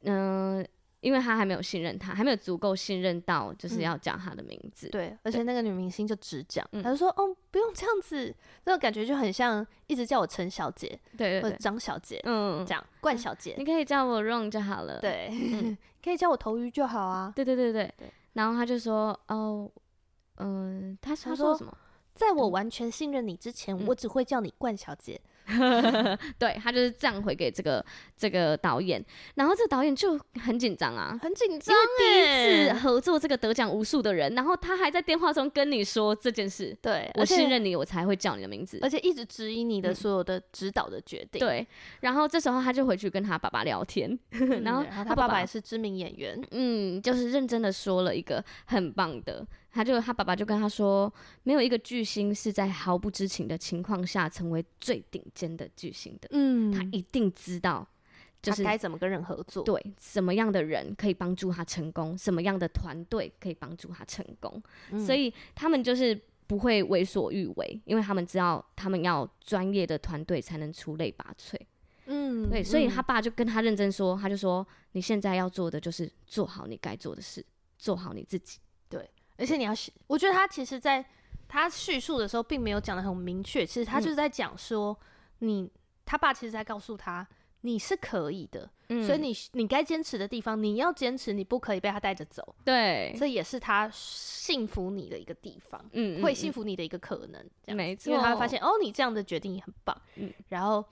[0.04, 0.65] 嗯、呃，
[1.00, 4.88] 因为他还没有信任他，还没有足够信任到，就是要讲他的名字。
[4.88, 8.34] 嗯、对，而且那个女明星就只讲，对他就说：“嗯、哦，不用这样子。”
[8.65, 15.00] 那种感觉就很像一直叫我陈小姐，对，对，对，或者张小姐，嗯，这样冠小姐，你可以叫我 Ron 就好了。
[15.00, 17.32] 对，嗯、 可以叫我头鱼就好啊。
[17.36, 18.10] 对对对对对。
[18.34, 19.72] 然后他就说：“哦。”
[20.38, 21.78] 嗯，他他说什么？
[22.13, 25.19] 在我完全信任你之前，我只会叫你冠小姐。
[26.39, 29.04] 对，他就是这样回给这个这个导演，
[29.36, 36.74] 然后这个导演就很紧张啊，很紧张，因为第一次合作这个得奖无数的人，然后他还在电话中跟你说这件事。
[36.82, 41.39] 对，我信任你，我才会叫你的名字，而且一直质疑你的所有的指导的决定。
[41.39, 41.67] 对，
[42.00, 44.17] 然后这时候他就回去跟他爸爸聊天，
[44.63, 49.46] 然后他爸爸也是知名演员，嗯，就是认真的说了一个很棒的。
[49.73, 56.29] 他就他爸爸就跟他说，没有一个巨星是在毫不知情的情况下成为最顶尖的巨星的。
[56.31, 57.86] 嗯，他一定知道，
[58.39, 64.62] 就是该怎么跟人合作，对，什么样的人可以帮助他成功，什么样的团队可以帮助他成功。
[64.91, 71.59] 嗯，所以他们就是不会为所欲为，因为他们知道他们要专业的团队才能出类拔萃。
[72.05, 77.43] 嗯，对，所以他爸就跟他认真说，他就说，你现在要做的就是做好你该做的事，
[77.79, 78.59] 做好你自己。
[79.38, 79.74] 而且你要，
[80.08, 81.04] 我觉得他其实在
[81.48, 83.65] 他叙述的时候，并没有讲的很明确。
[83.65, 84.98] 其实他就是在讲说，
[85.39, 85.69] 你
[86.06, 87.28] 他爸其实在告诉他，
[87.62, 88.69] 你是可以的。
[88.89, 92.56] 嗯，所以你你该坚持的地方，你要坚持，你不可以被他带着走。
[92.63, 95.84] 对，这也是他幸福你的一个地方。
[95.93, 97.76] 嗯，会幸福你的一个可能。
[97.76, 100.00] 没错，因为他会发现哦，你这样的决定也很棒。
[100.15, 100.84] 嗯，然后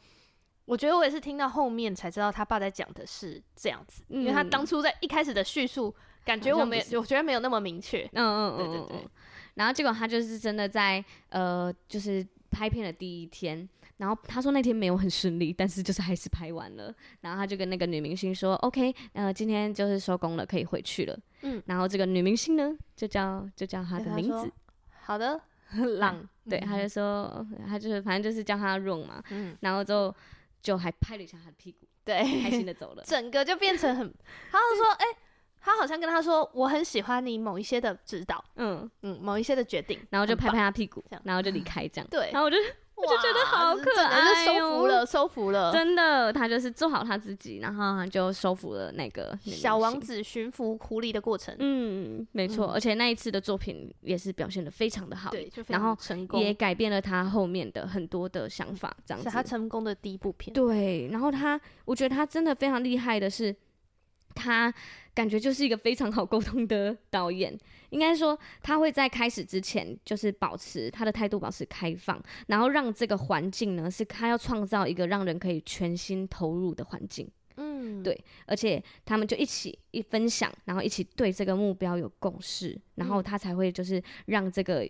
[0.65, 5.93] 我觉得我也是听到后面才知道，他爸在讲的是这样子，因为他当初在一开始的叙述。
[6.25, 8.03] 感觉我没，我觉得没有那么明确。
[8.13, 9.07] 嗯嗯嗯，对对对。
[9.55, 16.93] 然后结果他就是真的在呃，就是拍片的第一天，然后他说那天没有很顺利，但是就是还是拍完了。
[17.19, 24.49] 然后他就跟那个女明星说：“OK，呃，今天就是收工了，可以回去了。”嗯，然后这个女明星呢，就叫就叫他的名字，
[25.01, 25.39] 好的，
[25.99, 30.15] 浪， 对，他就说他就是反正就是叫他 Ron 嘛，嗯，然后就
[30.61, 34.13] 就还拍了一下他的屁股，对，开心的走了， 整个就变成很，
[34.49, 35.17] 他就说，哎、欸。
[35.61, 42.07] 他好像跟他说：“我很喜欢你某一些的指导，嗯嗯，某一些的决定。”然后就拍拍他屁股，然后就离开这样。
[42.09, 42.57] 对，然后我就
[43.01, 51.55] 我就觉得好可爱，收服了，收服了，真的，他就是做好他自己，然后就收服了那个小王子驯服狐狸的过程。
[51.59, 59.29] 嗯，没错，而且那一次的作品也是表现的非常的好，对，就然后成功也改变了他后面的很多的想法，这样子。
[59.29, 60.53] 是他成功的第一部片。
[60.53, 63.55] 对，然后他，我觉得他真的非常厉害的是。
[64.33, 64.73] 他
[65.13, 67.57] 感觉就是一个非常好沟通的导演，
[67.89, 77.29] 应该说他会在开始之前就是保持他的态度，保持开放，然后让这个环境呢，是他要创造一个让人可以全心投入的环境。
[77.57, 84.87] 嗯，对，而且他们就一起一分享，然后一起对这个目标有共识，然后他才会就是让这个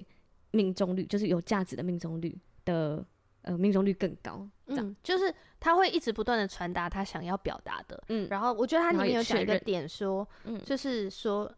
[0.51, 3.05] 命中率，就是有价值的命中率的。
[3.43, 11.51] 呃，命中率更高，这样、嗯、就是他会一直不断的传达他想要表达的，嗯，然后我觉得他里面有讲一个点说，嗯，就是说，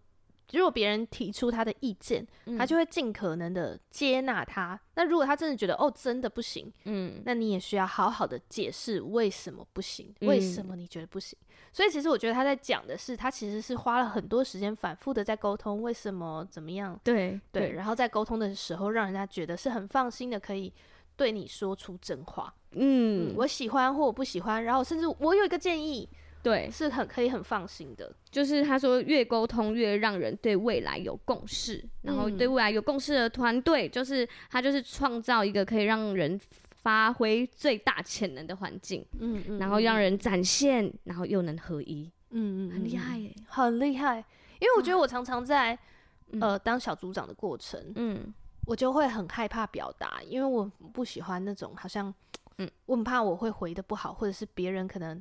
[0.53, 4.79] 如果别人提出他的意见，嗯、他就会尽可能的接纳他。
[4.95, 11.37] 那如果他真的觉得哦，真的不行，嗯，那你也需要好好的解释为什么不行，为什么你觉得不行。
[11.41, 20.71] 嗯、所以其实我觉得他在讲的是，他其实是花了很多时间反复的在沟通，为什么怎么样，对对，然后在沟通的时候，让人家觉得是很放心的，可以。
[21.15, 26.09] 对你说出真话，嗯，嗯，我喜欢或我不喜欢，然后甚至我有一个建议，
[26.41, 28.13] 对，是很可以很放心的。
[28.31, 36.39] 就是他说越沟通越让人对未来有共识，嗯、然后对未来有共识的团队，就是他就是创造一个可以让人
[36.75, 44.17] 发挥最大潜能的环境，嗯嗯，然后让人展现，然后又能合一，嗯嗯，很厉害耶，很厉害。
[44.59, 45.77] 因为我觉得我常常在、
[46.31, 48.33] 嗯、呃当小组长的过程，嗯。
[48.65, 52.13] 我就会很害怕表达，因为我不喜欢那种好像，
[52.59, 55.17] 嗯，我很怕我会回的不好，或者是别人可能，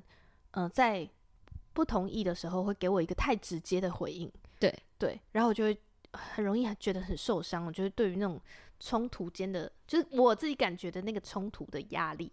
[0.53, 1.09] 嗯、呃，在
[1.73, 5.77] 不同意的时候会给我一个太直接的回应，对对，然后我就会
[6.13, 7.67] 很容易觉得很受伤。
[7.67, 8.41] 我觉得对于那种
[8.79, 12.31] 冲突间的，就是我自己感觉的那个冲突的压力，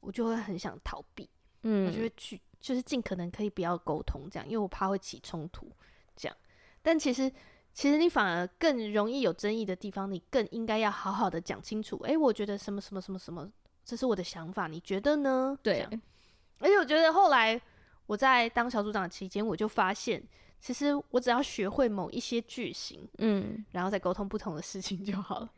[0.00, 1.28] 我就会很想逃避，
[1.62, 5.68] 嗯，我就会去，就是尽可能可以不要沟通这样，因为我怕会起冲突
[6.14, 6.36] 这样，
[6.82, 7.32] 但其实。
[7.72, 11.98] 其实你反而更容易有争议的地方，你更应该要好好的讲清楚。
[12.04, 13.50] 诶，我觉得什么什么什么什么，
[13.84, 15.56] 这是我的想法，你觉得呢？
[15.62, 15.88] 对。
[16.58, 17.60] 而且我觉得后来
[18.06, 20.22] 我在当小组长期间，我就发现，
[20.60, 25.50] 其实我只要学会某一些句型，嗯，然后再沟通不同的事情就好了。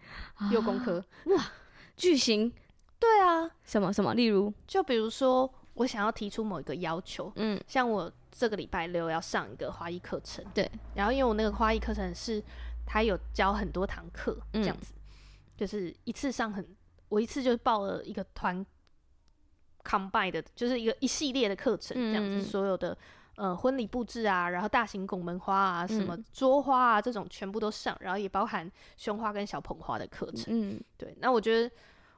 [0.50, 1.52] 有功课哇，
[1.96, 2.50] 句型？
[2.98, 4.14] 对啊，什么什么？
[4.14, 8.12] 例如，就比如说我想要提出某一个要求，嗯，像我。
[8.36, 10.68] 这个礼拜六要上一个花艺课程，对。
[10.96, 12.42] 然后因为我那个花艺课程是，
[12.84, 15.00] 他有教很多堂课，这样子，嗯、
[15.56, 16.66] 就是一次上很，
[17.08, 18.66] 我一次就报了一个团
[19.84, 22.98] ，combine 的，就是一个一系列的课程，这样子，嗯、所有的
[23.36, 31.16] 呃婚礼布置啊，然后大型拱门花啊，什么桌花啊，这种全部都上，然后也包含胸花跟小捧花的课程，嗯，对。
[31.20, 31.70] 那我觉得，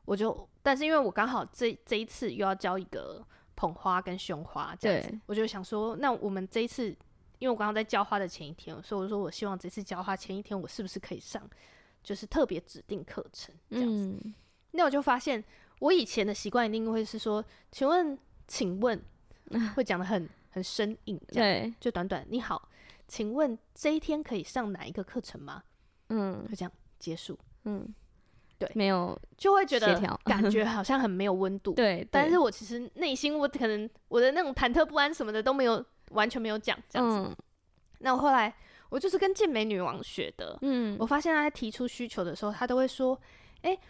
[0.07, 3.23] 我就，但是因为我刚好这这一次又要教一个。
[3.57, 6.91] 捧花跟胸花这样子，我就想说，那我们这一次，
[7.39, 11.43] 因为我刚刚在浇花的前一天，所以我说我希望这次浇花前一天，我是不是可以上，
[12.03, 14.21] 就是特别指定课程这样子。
[14.23, 14.35] 嗯、
[14.73, 15.43] 那我就发现，
[15.81, 17.43] 我以前的习惯一定会是说，
[17.73, 19.03] 请问，请问，
[19.75, 22.69] 会讲的很很生硬，对，就短短你好，
[23.09, 25.63] 请问这一天可以上哪一个课程吗？
[26.11, 27.93] 嗯，就这样结束，嗯。
[28.59, 31.73] 对，没有就会觉得感觉好像很没有温度。
[31.77, 37.17] 对，但是我其实内心我可能我的那种忐忑不安什么的都没有，完全没有讲这样子。
[37.19, 37.37] 嗯、
[37.99, 38.53] 那我后来
[38.89, 43.19] 我就是跟健美女王学的，嗯，我发现她在提出需求的时候，她都会说，
[43.63, 43.81] 哎、欸，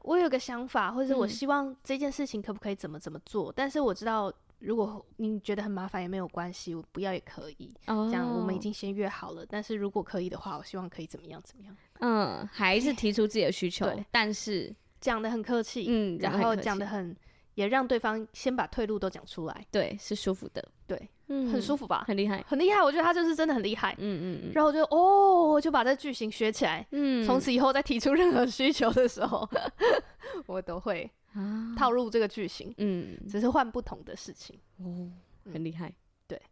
[0.00, 4.32] 我有个想法，或者我希望这件事情可不可以怎么怎么做，嗯、但是我知道。
[4.62, 7.74] 如果你觉得很麻烦也没有关系，我不要也可以。
[7.86, 8.08] Oh.
[8.08, 9.44] 这样我们已经先约好了。
[9.48, 11.76] 但是如果可以的话，我希望可以怎么样怎么样。
[11.98, 17.16] 嗯，还是提出自己的需求，但是讲的很客气，嗯，然后讲的很，
[17.54, 22.80] 也让对方先把退路都讲出来，对，是舒服的，对，嗯，很舒服吧，很厉害，很厉害。
[22.80, 24.52] 我觉得他就是真的很厉害，嗯嗯嗯。
[24.54, 29.48] 然后我就哦，我就把这句型学起来，嗯，从此以后再提出任何需求的时候，
[30.46, 31.10] 我都会。
[31.34, 35.10] 啊，套入这个剧情，嗯，只是换不同的事情，哦，
[35.52, 35.94] 很厉害，嗯，
[36.28, 36.42] 对，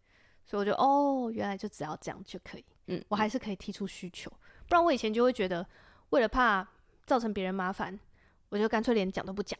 [0.46, 4.30] 所以我就哦，原来就只要这样就可以，嗯，我还是可以提出需求，
[4.68, 5.66] 不然我以前就会觉得，
[6.10, 6.66] 为了怕
[7.06, 7.98] 造成别人麻烦，
[8.48, 9.58] 我就干脆连讲都不讲。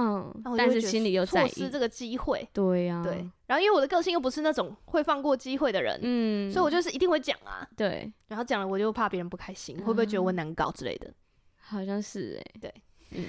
[0.00, 2.48] 嗯，但是心里又错失这个机会。
[2.52, 3.14] 对呀、啊，对。
[3.46, 7.68] 然后因为我的个性又不是那种会放过机会的人，嗯，所以我就是一定会讲啊。
[7.76, 8.08] 对。
[8.28, 11.12] 然后讲了，我就怕别人不开心，嗯、会不会觉得我难搞之类的？
[11.58, 12.74] 好像是哎、欸，对，
[13.10, 13.24] 嗯。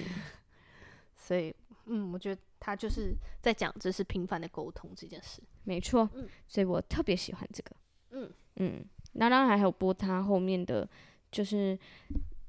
[1.30, 6.10] 所以，嗯，我觉得他就是在讲这是频繁的沟通这件事，没错。
[6.14, 7.70] 嗯，所以我特别喜欢这个。
[8.10, 8.84] 嗯嗯。
[9.12, 10.88] 那当然还有播他后面的，
[11.30, 11.78] 就是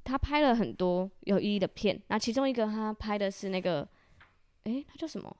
[0.04, 2.02] 他拍了很多有意义的片。
[2.08, 3.88] 那其中一个他拍的是那个。
[4.64, 5.38] 哎，他叫什么？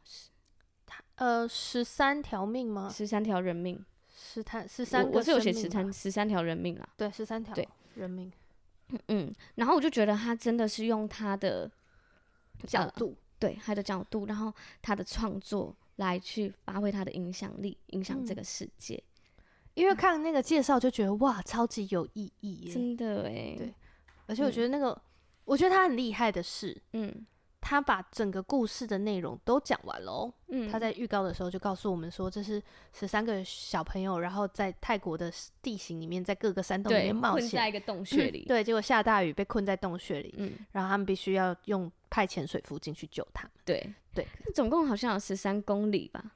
[0.86, 2.88] 他呃，十三条命吗？
[2.90, 6.88] 十三条人命，十三十三个，我是有写十三十三条人命啦。
[6.96, 7.56] 对，十三条
[7.96, 8.32] 人命。
[9.08, 11.70] 嗯，然后我就觉得他真的是用他的
[12.68, 18.96] 角度，呃、对他的角度，然后他的创作来去发挥他的影响力，影响这个世界。
[18.96, 23.56] 嗯、因为看那个介绍就觉得哇，超级有意义，真的哎。
[23.58, 23.74] 对，
[24.28, 25.02] 而且我觉得那个，嗯、
[25.46, 27.26] 我觉得他很厉害的是，嗯。
[27.62, 30.34] 他把整个故事的内容都讲完了哦。
[30.48, 38.44] 嗯，他在预告的时候就告诉我们说，这是十三个小朋友，然后在泰国的地形里面，在各个山洞里面冒险，困在一个洞穴里。
[38.50, 40.34] 对，结果下大雨，被困在洞穴里。
[40.38, 43.48] 嗯，然后他们必须要用派潜水服进去救他。
[43.64, 46.32] 对对，总共好像有十三公里吧？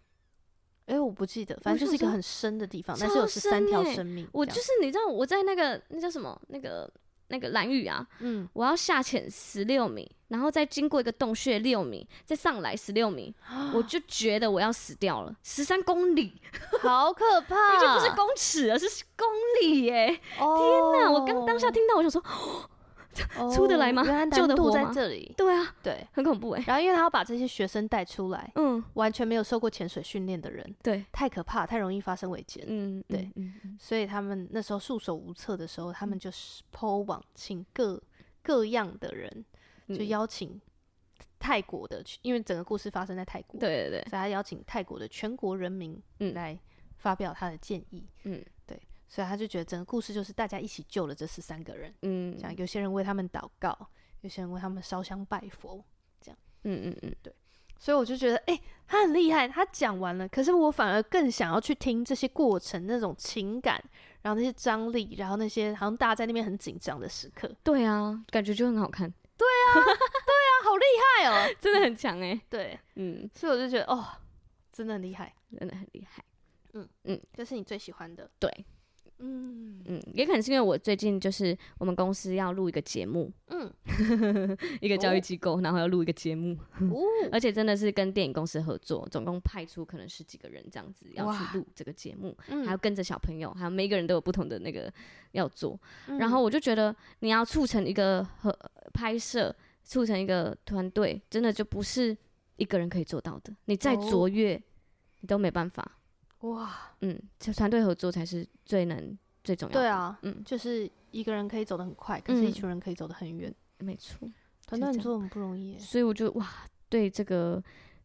[0.86, 4.30] 哎，我不记得，反正就是一个很深的地方，但是有十三条生命。
[4.32, 6.88] 我就是你知道我在那个那叫什么那个。
[7.28, 13.34] 那个蓝雨啊，嗯，我要下潜十六米，然后再经过一个洞穴六米，再上来十六米，
[13.74, 15.36] 我就觉得我要死掉了。
[15.44, 16.42] 十三公里，
[16.82, 17.76] 好可怕！
[17.78, 19.28] 已经不是公尺了，是公
[19.62, 20.20] 里耶！
[20.40, 22.22] 哦、天哪，我刚当下听到，我想说。
[23.54, 24.04] 出得来吗？
[24.28, 24.72] 救得活？
[24.72, 26.64] 在这里，对啊，对，很恐怖哎。
[26.68, 33.32] 然后因为他要把这些学生带出来，嗯，完全没有受过潜水训练的人，对，太可怕，太容易发生危险，嗯，对，
[33.80, 38.02] 所以他们那时候束手无策的时候，他们就是 PO 网，请各
[38.42, 39.46] 各样的人，
[39.88, 40.60] 就邀请
[41.40, 46.02] 泰国的，因为整个故事发生在泰国，对对对，所以他邀请泰国的全国人民
[46.34, 46.60] 来
[46.98, 48.44] 发表他的建议，嗯。
[49.16, 53.74] 所以他就觉得整个故事就是大家一起救了这十三个人，嗯，像有些人为他们祷告，
[54.20, 55.82] 有些人为他们烧香拜佛，
[56.20, 57.34] 这样，嗯嗯嗯，对。
[57.80, 63.82] 所以我就觉得，哎、欸，他很厉害，他讲完了，可是我反而更想要去听这些过程那种情感，
[64.22, 67.50] 然后那些张力，然后那些好像大家在那边很紧张的时刻。
[67.64, 69.10] 对啊，感觉就很好看。
[69.38, 70.84] 对啊，对啊，好厉
[71.24, 72.38] 害哦， 真的很强哎。
[72.50, 74.06] 对，嗯，所以我就觉得，哦，
[74.74, 76.22] 真的很厉害，真的很厉害。
[76.74, 78.66] 嗯嗯，这是你最喜欢的，对。
[79.20, 79.64] 嗯。
[79.88, 83.72] 嗯，也可能是因为我最近就是我们公司要录一个节目，嗯，
[84.82, 94.92] 一个教育机构，然后要录一个节目，哦、 而且真的是跟电影公司合作，总共派出可能十几个人这样子要去录这个节目，还要跟着小朋友，还有每一个人都有不同的那个
[95.34, 98.58] 要做，嗯、然后我就觉得你要促成一个和
[98.92, 102.18] 拍摄，促成一个团队，真的就不是
[102.56, 104.62] 一个人可以做到的，你再卓越，哦、
[105.20, 106.00] 你都没办法。
[106.50, 106.70] 哇，
[107.02, 109.80] 嗯，就团队合作才是最能最重要的。
[109.80, 113.54] 对啊，嗯，就是一个人可以走得很快，可是一群人可以走得很远。
[113.80, 114.28] 没错，
[114.68, 115.78] 团队合作很不容易。
[115.80, 116.48] 所以我就哇，
[116.90, 117.62] 对这个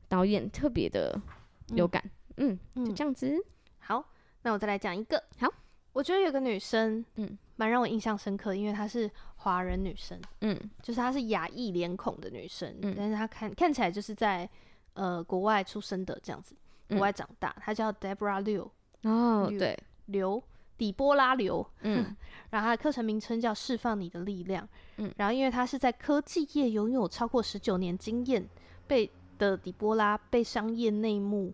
[0.08, 1.20] 导演特别的
[1.68, 2.02] 有感。
[2.36, 3.36] 嗯，就这样子。
[3.78, 4.04] 好，
[4.42, 5.22] 那我再来讲一个。
[5.38, 5.46] 好，
[5.92, 14.48] 我觉得有个女生，嗯，蛮让我印象深刻，因为她是华人女生，嗯，就是她是亚裔脸孔的女生，嗯但是她看看起来就是在
[14.94, 16.54] 呃国外出生的这样子。
[16.90, 18.68] 国外长大，她叫 Deborah Liu
[19.02, 20.42] 哦，对，刘
[20.76, 22.14] 底波拉刘，嗯，
[22.50, 28.46] 然后她的课程名称叫释放你的力量，嗯，然后因为她是在科技业拥有超过十九年经验，
[28.86, 31.52] 被的底波拉被商业内幕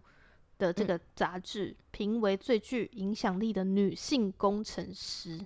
[0.59, 5.38] 的这个杂志评为最具影响力的女性工程师，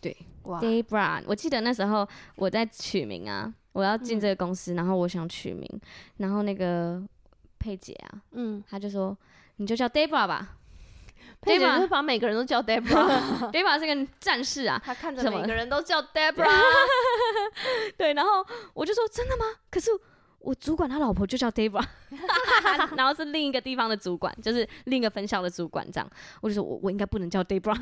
[0.00, 2.06] 对，哇，Deborah，我记得那时候
[2.36, 5.68] 我在取名啊，我要进这个公司，然后我想取名，
[6.18, 7.02] 然后那个
[7.58, 9.16] 佩姐啊，嗯，她就说。
[9.58, 10.56] 你就叫 Debra 吧，
[11.40, 13.50] 佩姐就是把每个人都叫 Debra。
[13.52, 16.48] Debra 是个战士啊， 他看着每个人都叫 Debra。
[17.96, 18.44] 对，然后
[18.74, 19.44] 我就说真的吗？
[19.70, 19.90] 可是
[20.38, 21.84] 我主管他老婆就叫 Debra，
[22.96, 26.08] 然后是另一个地方的主管，就是另一个分校的主管这样。
[26.40, 27.76] 我就说我我应该不能叫 Debra，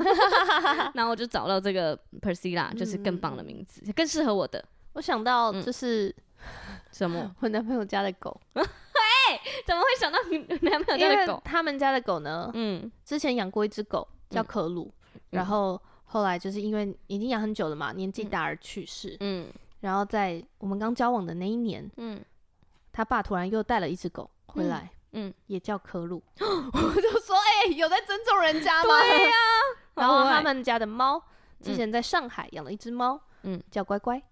[0.95, 4.65] 然后我就找到这个 Priscilla，就是更棒的名字，嗯、更适合我的。
[4.95, 8.41] 我想到就是、嗯、什么，我男朋友家的狗。
[9.67, 10.39] 怎么会想到你
[10.69, 11.43] 男朋友家的狗？
[11.45, 12.51] 他们家的狗呢？
[12.55, 19.17] 嗯，之前养过一只狗叫可鲁，嗯、然后后来就是因为已经养很久了嘛，年纪大而去世。
[19.21, 19.49] 嗯，
[19.81, 22.23] 然后在我们刚交往的那一年，嗯，
[22.93, 26.23] 他爸突然又带了一只狗回来，嗯，嗯也叫可鲁。
[26.41, 29.01] 我就说，哎、欸，有在尊重人家吗？
[29.01, 29.33] 对呀、
[29.95, 29.97] 啊。
[29.97, 31.23] 然后他们家的猫
[31.63, 34.23] 之前在上海养了一只猫，嗯，叫乖乖。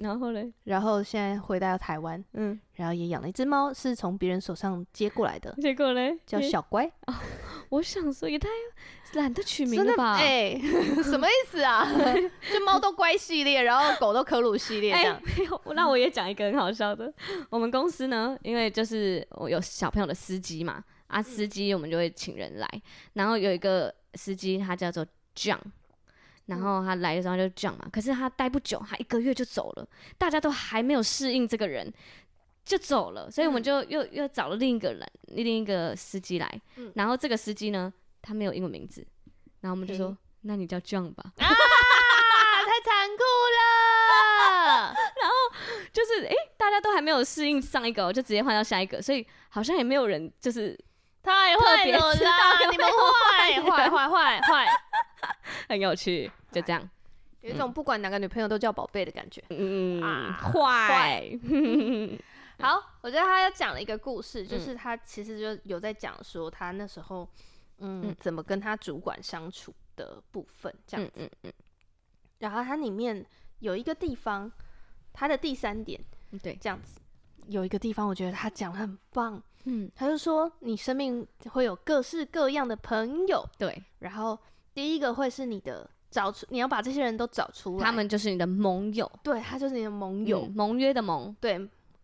[0.00, 5.54] 然后嘞，然后现在回到台湾，嗯，然后也养了一只猫，是从别人手上接过来的。
[5.60, 6.86] 结果嘞，叫小乖。
[7.06, 7.14] 哦，
[7.68, 8.48] 我想说也太
[9.14, 10.16] 懒得取名了吧？
[10.16, 10.58] 哎，
[11.04, 11.86] 什么意思啊？
[12.50, 15.20] 就猫都乖系列，然后狗都可鲁系列这样。
[15.36, 17.12] 没有，那我也讲一个很好笑的。
[17.50, 22.66] 我们公司呢，因为就是我有小朋友的司机嘛，啊，司机我们就会请人来，
[23.12, 25.58] 然后有一个司机他叫做 John。
[26.50, 29.86] 然后他来的时候就这样嘛，可是他待不久，他一个月就走了，
[30.18, 31.90] 大家都还没有适应这个人，
[32.64, 39.06] 就走了，所以我们就又又找了另一个人，另一个司机来，嗯、然后这个司机呢，他没有英文名字，
[39.60, 43.22] 然后我们就说，那你叫 John 吧，啊，太残酷
[43.56, 44.92] 了，
[45.22, 45.34] 然后
[45.92, 50.76] 就是哎，大家都还没有适应上一个，就直接换到下一个，所以好像也没有人就是
[51.22, 54.66] 太坏了啦，你们坏坏坏坏坏，
[55.70, 56.28] 很有趣。
[56.52, 56.88] 就这样，
[57.40, 59.42] 有一种不管哪个女朋友都叫宝贝的感觉。
[59.50, 60.00] 嗯，
[60.34, 61.30] 坏。
[62.60, 67.26] 好，我觉得他要讲了一个故事，就是他其实就有在讲说他那时候，
[67.78, 71.22] 嗯，怎么跟他主管相处的部分，这样子。
[71.22, 71.52] 嗯嗯。
[72.38, 73.24] 然后他里面
[73.60, 74.52] 有一个地方，
[75.12, 75.98] 他的第三点，
[76.42, 77.00] 对，这样子，
[77.46, 79.42] 有一个地方我觉得他讲的很棒。
[79.64, 83.42] 嗯，他就说你生命会有各式各样的朋友。
[83.56, 83.82] 对。
[84.00, 84.38] 然后
[84.74, 85.88] 第一个会是你的。
[86.10, 91.56] 找出你要把这些人都找出来，他们就是你的盟友，对，他就是你的盟友，嗯、盟约的盟，对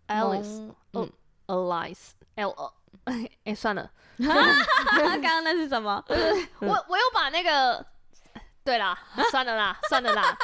[0.06, 1.10] ，Alice，嗯
[1.48, 2.72] ，Alice，L，
[3.42, 6.02] 哎，算了， 刚刚那是什么？
[6.60, 7.84] 我我又把那个，
[8.62, 8.96] 对啦，
[9.32, 10.38] 算了啦，算了啦，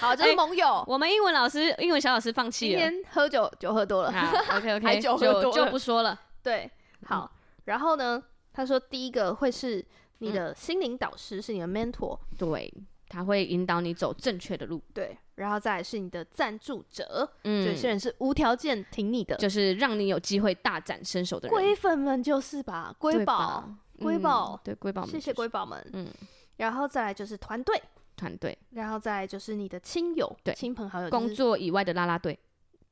[0.00, 0.84] 好，就是盟友、欸。
[0.86, 4.08] 我们英文老师，英文小老师放弃了，今天喝酒酒喝多了
[4.56, 5.42] ，OK OK，酒喝多了。
[5.42, 6.18] 就，就不说了。
[6.42, 6.70] 对，
[7.06, 7.30] 好，
[7.66, 8.22] 然后呢，
[8.54, 9.84] 他说第一个会是。
[10.22, 12.72] 你的心灵导师是你的 mentor，对，
[13.08, 23.68] 他会引导你走正确的路，对，然后再来是你的赞助者，嗯，有些人是无条件挺你的，就是让你有机会大展身手的人，龟粉们就是吧，龟宝，
[23.98, 26.06] 龟宝，对，龟宝们，谢谢龟宝们，嗯，
[26.58, 27.82] 然后再来就是团队，
[28.16, 32.38] 团队，然后再来就是你的亲友，对，亲朋好友，工作以外的啦啦队，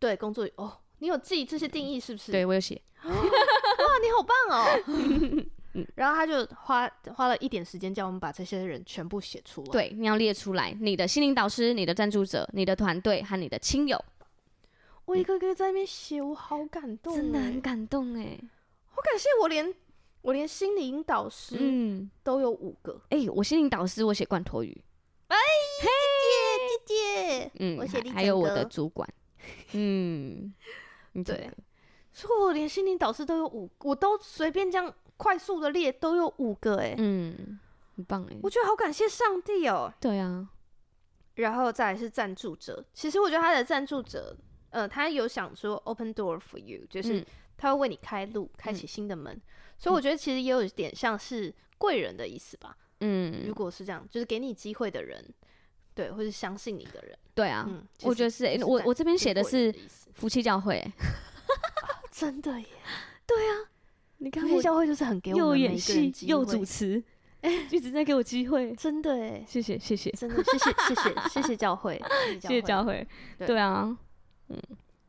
[0.00, 2.32] 对，工作哦，你有记这些定义是不是？
[2.32, 5.44] 对，我有写，哇，你好棒哦。
[5.80, 9.70] 嗯，然后他就花花了一点时间，叫我们把这些人全部写出来。
[9.70, 14.02] 对，你要列出来，你的心灵导师、你的赞助者、你的团队和你的亲友。
[15.06, 18.38] 我一个个在那边写，我好感动，真的很感动哎！
[18.90, 19.74] 好感谢我连
[20.22, 24.84] 我连心灵导师嗯都有五个哎，我心灵导师我写罐头鱼，
[25.28, 25.36] 哎
[25.80, 25.88] 姐
[26.86, 29.08] 姐姐，嗯，我写还有我的主管，
[29.72, 30.54] 嗯，
[31.24, 31.50] 对，
[32.12, 34.94] 所以我连心灵导师都有五，我都随便这样。
[35.20, 37.60] 快速的列都有五个哎，嗯，
[37.94, 39.92] 很棒哎，我觉得好感谢上帝哦。
[40.00, 40.48] 对啊，
[41.34, 44.34] 然后再来是赞助者，其实我觉得他的赞助者，
[44.70, 47.22] 呃，他有想说 open door for you，就是
[47.58, 49.38] 他会为你开路，开启新的门，
[49.78, 52.74] 所以我觉得其实也有一点像是贵人的意思吧。
[53.00, 55.22] 嗯，如果是这样，就是给你机会的人，
[55.94, 59.70] 对，或是相信你的人，对啊，嗯我觉得是，我我这边写的是
[60.14, 60.82] 夫妻教会，
[62.10, 62.66] 真的耶，
[63.26, 63.68] 对啊。
[64.22, 67.02] 你看，教会就是很给我又演戏又主持，
[67.72, 71.98] 一直在给我机会，真的哎，谢谢谢谢，真的谢谢谢谢谢谢教会，
[72.40, 73.06] 谢谢教会，
[73.38, 73.96] 对啊，
[74.48, 74.58] 嗯，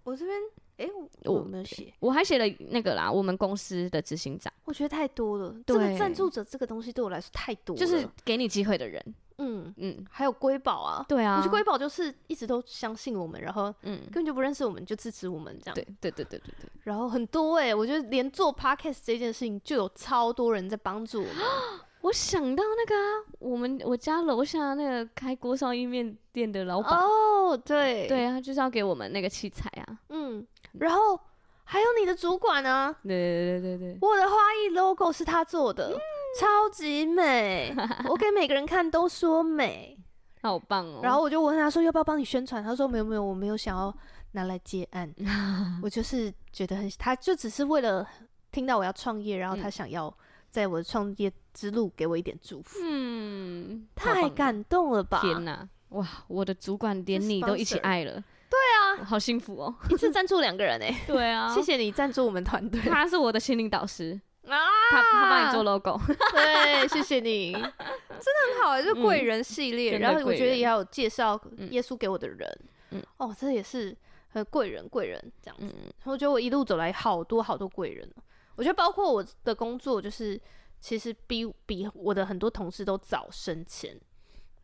[0.04, 0.38] 我这边
[0.78, 0.90] 哎，
[1.26, 9.04] 我没有写，我还写了那个啦，我们公司的执行长，我觉得太多了，这个赞助者这个东西对我来说太多了，就是给你机会的人。
[9.42, 9.74] 嗯。
[9.78, 16.70] 嗯，还有瑰宝啊，对啊，我觉得瑰宝就是一直都相信我们，然后嗯，根本就不认识我们就支持我们这样，对对对对对对。
[16.84, 21.36] 然后很多哎，我觉得连做 podcast 这件事情就有超多人在帮助我们。
[22.02, 27.00] 我想到那个啊，我们我家楼下那个开锅烧意面店的老板。
[27.00, 28.08] 哦，对。
[28.08, 31.20] 对啊，就是要给我们那个器材啊，嗯，然后
[31.64, 35.96] 还有你的主管啊，对对对对对，我的花艺 logo 是他做的。
[36.40, 37.76] 超级美，
[38.10, 39.98] 我给每个人看都说美，
[40.42, 41.00] 好棒哦。
[41.04, 43.96] 然后我就问他说要不要帮你宣传，他说没有没有，我没有想要
[44.32, 45.14] 拿来接案，
[45.84, 48.08] 我就是觉得很，他就只是为了
[48.52, 50.14] 听到我要创业，然后他想要
[50.50, 52.80] 在我的创业之路给我一点祝福。
[52.84, 55.20] 嗯，太感动了吧！
[55.22, 58.24] 天哪，哇，我的主管连你都一起爱了。
[58.50, 60.94] 对啊，好幸福哦，一次赞助两个人哎。
[61.08, 64.20] 对啊，谢谢你赞助我们团队，他是我的心灵导师。
[64.48, 64.58] 啊！
[64.90, 66.00] 他他帮你做 logo，
[66.34, 71.40] 对，谢谢你，真的很好哎， 就贵人系列，然后我觉得也要有介绍
[71.70, 72.60] 耶稣给我的人，
[72.92, 73.96] 嗯，哦，这也是
[74.30, 75.74] 很贵人贵人这样子，
[76.06, 78.10] 我觉得我一路走来好多好多贵人，
[78.56, 80.40] 我觉得包括我的工作，就是
[80.80, 84.00] 其实比比我的很多同事都早升迁，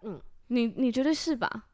[0.01, 1.65] 嗯，你你觉得是吧？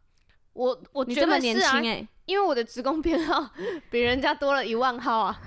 [0.54, 1.82] 我我觉得是啊，
[2.26, 3.50] 因为我的职工编号
[3.90, 5.42] 比人家多了一万号啊！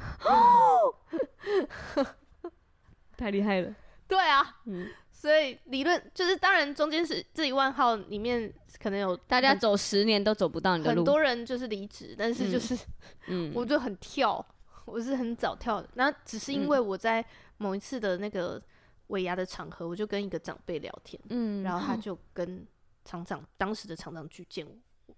[3.16, 3.74] 太厉害了。
[4.08, 12.76] 对啊，嗯，所以理论就是，当然中间是这一万号里面可能有大家走十年都走不到你的路，很多人就是离职，但是就是，
[13.26, 14.44] 嗯，我就很跳，
[14.84, 15.88] 我是很早跳的。
[15.94, 17.24] 那只是因为我在
[17.58, 18.62] 某一次的那个
[19.08, 22.64] 尾牙的场合，我就跟一个长辈聊天，嗯，然后他就跟
[23.04, 24.72] 厂长当时的厂长去见我，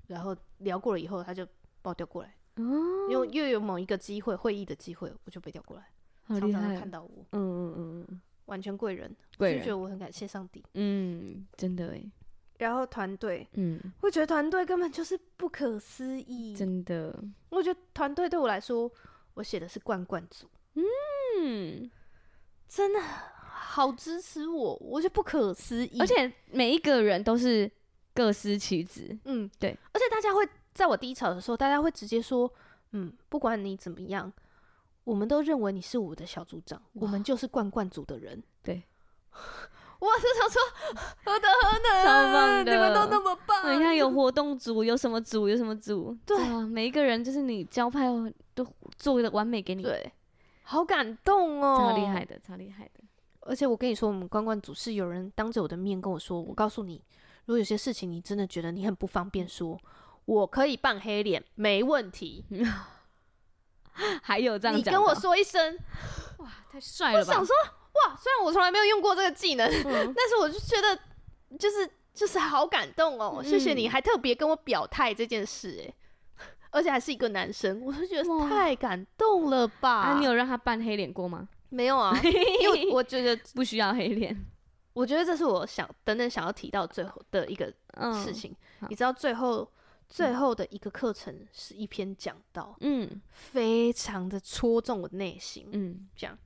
[0.07, 1.45] 然后聊过了以后，他就
[1.83, 5.85] 把我调过来，哦，因为又有某一个机会会议的机会，我就被调过来，
[6.29, 8.21] 厂长看到我，嗯嗯嗯。
[8.47, 10.65] 完全贵人，贵人，就觉得我很感谢上帝。
[10.73, 12.03] 嗯，真的哎。
[12.57, 17.15] 然后团队，嗯，我觉得团队根本就是不可思议，真的。
[17.51, 18.91] 我觉得团队对我来说，
[19.35, 21.91] 我写的是冠冠组，嗯，
[22.67, 26.01] 真的好支持我，我觉得不可思议。
[26.01, 27.71] 而且每一个人都是
[28.15, 29.77] 各司其职，嗯，对。
[29.93, 32.51] 而且大家会在我低潮的时候，大家会直接说，
[32.93, 34.33] 嗯，不管你怎么样。
[35.09, 38.43] 我们都认为你是我的小组长，我们就是冠冠组的人。
[38.63, 38.83] 对，
[39.99, 40.61] 我是想说，
[41.25, 42.05] 何德何能？
[42.05, 43.75] 超棒的，你们都那么棒。
[43.75, 46.15] 你看，有活动组，有什么组，有什么组？
[46.27, 48.07] 对啊，每一个人就是你交派
[48.55, 48.67] 都
[48.99, 49.83] 做的完美给你。
[49.83, 50.13] 对，
[50.63, 53.01] 好感动哦，超厉害的，超厉害的。
[53.41, 57.03] 而且我跟你说，我们冠冠组是有人当着我的面跟我说，我告诉你，
[57.47, 59.81] 如果有些事情你真的觉得你很不方便说，
[60.27, 62.45] 我可以扮黑脸，没问题。
[64.23, 65.79] 还有这样讲，你跟我说一声，
[66.39, 67.29] 哇，太帅了吧！
[67.29, 69.83] 我想说，哇，虽然我从来没有用过这个技能，嗯、
[70.17, 70.99] 但是我就觉得，
[71.59, 73.41] 就是就是好感动哦！
[73.43, 75.95] 嗯、谢谢你还特别跟我表态这件事，哎，
[76.71, 79.91] 而且还是一个男生，我就觉得太感动了吧！
[79.91, 81.49] 啊，你有让他扮黑脸过吗？
[81.71, 82.19] 没有啊，
[82.61, 84.37] 因为我觉得不需要黑脸。
[84.95, 87.67] 我觉得这是我想等等想要提到最后的一个
[88.25, 89.71] 事情，嗯、你知道最后。
[90.09, 96.37] 最后的一个课程是一篇讲道，嗯，非常的戳中我的内心，嗯，这样，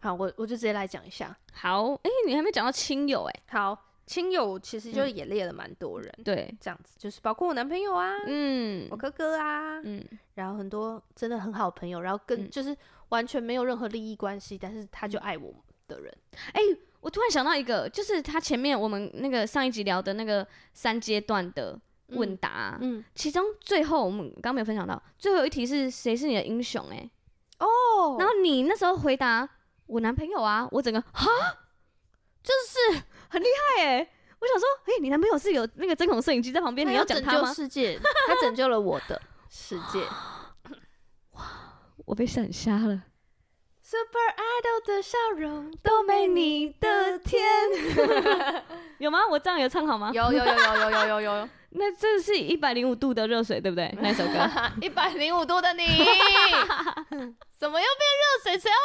[0.00, 1.36] 好，我我就直接来讲一下。
[1.52, 10.02] 好，哎、欸，你还没讲到亲友、欸，哎，好，亲友其实就也列了蛮多人，嗯、对，这样子，就是包括我男朋友啊，嗯，我哥哥啊，嗯，
[10.34, 12.74] 然后很多真的很好的朋友，然后跟、嗯、就是
[13.10, 15.54] 完全没有任何利益关系，但是他就爱我
[15.88, 16.10] 的人，
[16.54, 21.78] 哎、欸，我突然想到一个，就是他前面我们那个上一集聊的那个三阶段的。
[22.14, 26.86] 问答，嗯，其中最后我们刚刚没有分享到，最后一题是谁是你的英雄？
[26.90, 27.10] 哎，
[27.58, 29.48] 哦，然后你那时候回答
[29.86, 31.26] 我男朋友啊，我整个哈，
[32.42, 33.46] 就是很厉
[33.76, 34.10] 害哎，
[34.40, 37.38] 我想说，哎，你男朋友是有那个针孔摄影机在旁边，你要讲他吗？
[37.38, 40.04] 拯救世界，他拯救了我的世界，
[41.32, 41.42] 哇，
[42.06, 43.04] 我被闪瞎了
[43.82, 47.42] ，Super Idol 的笑容都没你的甜，
[48.98, 49.20] 有吗？
[49.30, 50.10] 我这样有唱好吗？
[50.14, 51.48] 有有有有有有有有。
[51.76, 53.92] 那这是一百零五度的热水，对不对？
[54.00, 54.48] 那首歌，
[54.80, 55.82] 一百零五度的你，
[57.52, 58.56] 怎么又变热水？
[58.58, 58.76] 谁要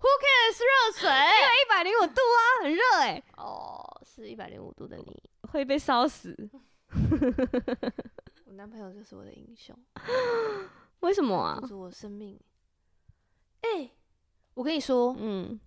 [0.00, 1.10] Who cares 热水？
[1.10, 3.24] 因为一百零五度啊，很热哎、欸。
[3.36, 5.22] 哦，是一百零五度的你
[5.52, 6.34] 会被烧死。
[8.46, 9.76] 我男朋友就是我的英雄。
[11.00, 11.60] 为什么啊？
[11.68, 12.40] 是我生命。
[13.60, 13.92] 哎、欸，
[14.54, 15.60] 我跟你说，嗯，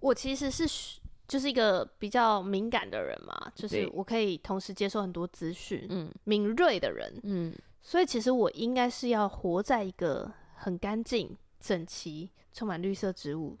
[0.00, 1.00] 我其实是。
[1.32, 13.56] 就是一个比较敏感的人嘛，就是我可以同时接受很多资讯，嗯，敏锐的人，嗯，所以其实我应该是要活在一个很干净、整齐、充满绿色植物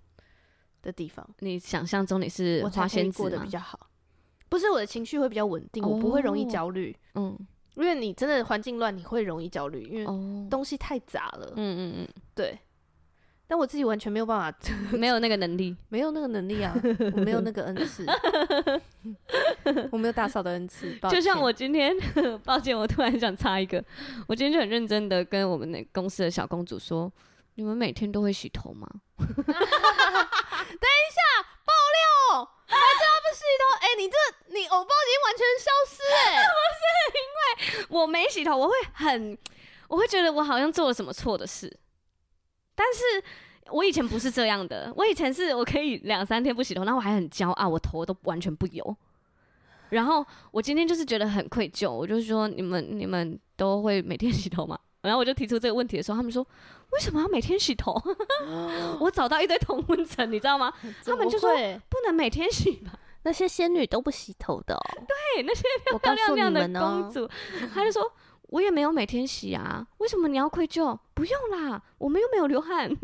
[0.82, 1.26] 的地方。
[1.38, 3.26] 你想象中你是花仙子吗？
[3.26, 3.88] 我才可以过得比较好，
[4.50, 7.34] 不是我的情绪会比较稳定，哦、我不会容易焦虑，嗯，
[7.76, 10.04] 因为你真的环境乱，你会容易焦虑，因为
[10.50, 12.58] 东西太杂了，嗯嗯嗯，对。
[13.48, 14.58] 但我自己完全没有办法，
[14.96, 16.74] 没有那个能力，没有那个能力啊！
[17.14, 18.06] 我没有那个恩赐，
[19.92, 20.96] 我没有大嫂的恩赐。
[21.10, 21.94] 就像我今天，
[22.44, 23.84] 抱歉，我突然想插一个，
[24.26, 27.12] 我今天就很认真的跟我们那公司的小公主说
[27.56, 28.88] ：“你们每天都会洗头吗？”
[29.18, 31.20] 等一下，
[31.62, 33.62] 爆料，还真不洗头？
[33.80, 34.16] 哎、欸，你这
[34.54, 36.42] 你偶包已经完全消失哎、欸！
[36.48, 36.82] 不是
[37.18, 39.36] 因为我没洗头，我会很，
[39.88, 41.78] 我会觉得我好像做了什么错的事。
[42.82, 48.96] 但是我以前不是这样的，我以前是我可以两三天不洗头，然后我还很骄傲，我头都完全不油。
[49.90, 54.76] 然后我今天就是觉得很愧疚，我就说你们你们都会每天洗头吗？
[55.02, 56.44] 然后我就提出这个问题的时候，他们说
[56.90, 57.94] 为什么要每天洗头？
[58.98, 60.72] 我找到一堆同温层，你知道吗？
[61.04, 61.50] 他们就说
[61.88, 62.98] 不能每天洗吧。
[63.22, 64.80] 那些仙女都不洗头的哦。
[65.06, 67.30] 对，那些漂漂亮亮的公主，
[67.72, 68.12] 他就说。
[68.52, 70.98] 我也没有每天洗啊，为什么你要愧疚？
[71.14, 72.90] 不用啦，我们又没有流汗。
[72.90, 72.96] 你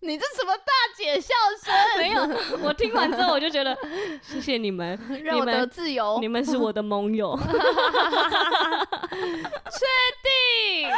[0.00, 0.62] 你这什么大
[0.96, 1.74] 姐笑声？
[1.98, 2.22] 没有，
[2.62, 3.76] 我听完之后我就觉得，
[4.22, 7.36] 谢谢你们， 让我得自由，你们是我的盟友。
[7.36, 7.48] 确
[10.22, 10.88] 定？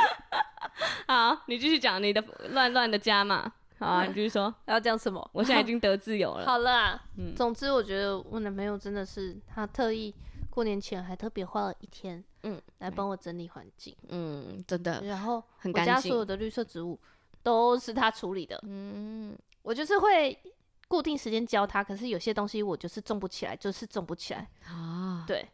[1.09, 3.51] 好，你继续讲你的乱乱的家嘛。
[3.79, 4.55] 好啊，你继续说。
[4.67, 5.27] 要讲什么？
[5.33, 6.45] 我现在已经得自由了。
[6.45, 7.01] 好了
[7.35, 10.15] 总之我觉得我男朋友真的是，他特意
[10.61, 15.01] 过年前还特别花了一天，嗯，来帮我整理环境，嗯，真的。
[15.05, 17.01] 然后我家所有的绿色植物
[17.43, 20.39] 都是他处理的，嗯，我就是会
[20.87, 25.49] 固定时间教他，可是有些东西我就是种不起来，就是种不起来啊，对，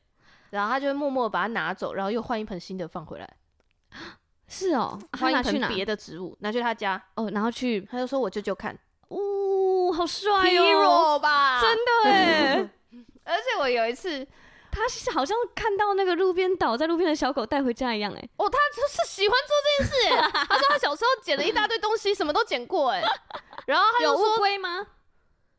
[0.50, 3.36] 然后他就会默默把它拿走，然后又换一盆新的放回来。
[4.48, 8.76] 是哦，换一盆别的植物拿去他家哦，然后去他就说我舅舅看，
[9.11, 12.70] 呜，好帅哦，吧，真的 哎，
[13.22, 14.26] 而且我有一次。
[14.77, 23.01] 他是好像看到那个路边倒在路边的小狗带回家一样，哎，哦，他就是喜欢做这件事，哎，他说他小时候捡了一大堆东西，什么都捡过，哎，
[23.66, 24.87] 然后他有乌龟吗？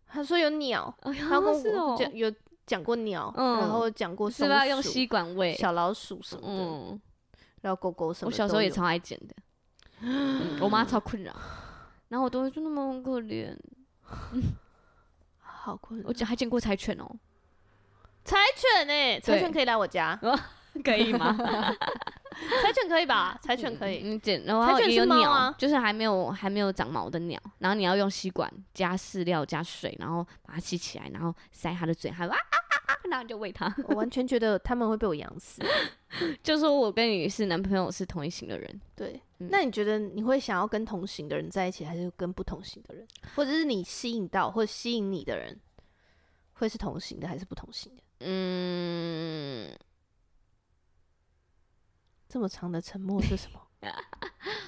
[0.07, 2.31] 他说有鸟，他跟我讲有
[2.67, 4.65] 讲过鸟，然后讲过是吧？
[4.67, 5.55] 用吸管喂？
[5.55, 6.99] 小老鼠什么的，
[7.61, 9.35] 然后狗狗什么，我小时候也超爱捡的，
[10.61, 11.35] 我妈超困扰，
[12.09, 13.57] 然后我都会说那么可怜，
[15.41, 17.15] 好困扰，我还捡过柴犬哦。
[18.27, 20.19] 柴犬哎，柴犬可以来我家，
[20.83, 21.33] 可以吗？
[22.61, 23.39] 柴犬可以吧？
[23.41, 24.01] 柴犬可以。
[24.03, 32.57] 嗯，捡，然后也有鸟，就是还没有还没有长毛的鸟，然后你要用吸管加饲料加水，然后把它吸起来，然后塞它的嘴，还啊啊
[32.87, 33.73] 啊，然后就喂它。
[33.87, 35.63] 我完全觉得他们会被我养死。
[36.43, 39.21] 就说我跟你是男朋友是同一型的人，对。
[39.37, 43.07] 那你觉得你会想要跟同型的人在一起，还是跟不同型的人？
[43.35, 45.59] 或者是你吸引到或者吸引你的人，
[46.53, 48.03] 会是同型的还是不同型的？
[48.19, 49.77] 嗯，
[52.27, 53.61] 这么长的沉默是什么？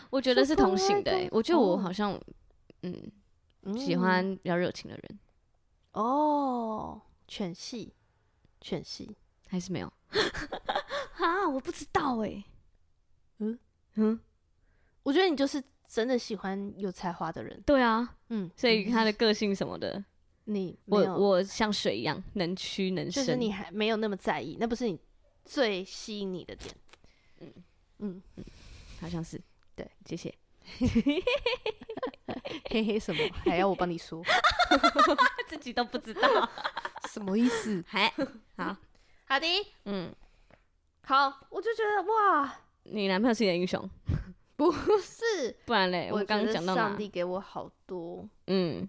[0.10, 1.28] 我觉得是同性的、欸。
[1.32, 2.20] 我觉得我好像，
[2.84, 3.12] 嗯，
[3.64, 5.20] 嗯喜欢比较热情的人。
[5.93, 7.93] 哦，犬系，
[8.62, 9.91] 犬系还是没有？
[11.18, 12.45] 啊，我不知道哎、欸。
[13.39, 13.60] 嗯
[13.95, 14.20] 嗯，
[15.04, 17.62] 我觉得你就是真的喜欢有才华的人。
[17.66, 20.04] 对啊，嗯，所以他的个性什么的。
[20.52, 25.00] 你我我像水一样能屈能伸，就是你还没有那么在意，那不是你
[25.45, 26.76] 最吸引你的点。
[27.41, 27.54] 嗯
[28.00, 28.45] 嗯嗯，
[29.00, 29.39] 好像是，
[29.76, 30.34] 对，谢谢。
[32.70, 34.24] 嘿嘿，什么还要我帮你说？
[35.47, 36.50] 自己都不知道
[37.10, 37.84] 什么意思？
[37.88, 38.10] 还
[38.56, 38.76] 好
[39.26, 39.47] 好的，
[39.86, 40.12] 嗯，
[41.04, 43.88] 好，我就觉得哇，你男朋友是你的英雄？
[44.56, 46.10] 不是，不然嘞？
[46.12, 48.88] 我刚刚讲到上帝给我好多，嗯。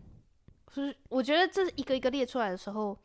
[0.73, 2.97] 是，我觉得这一个一个列出来的时候，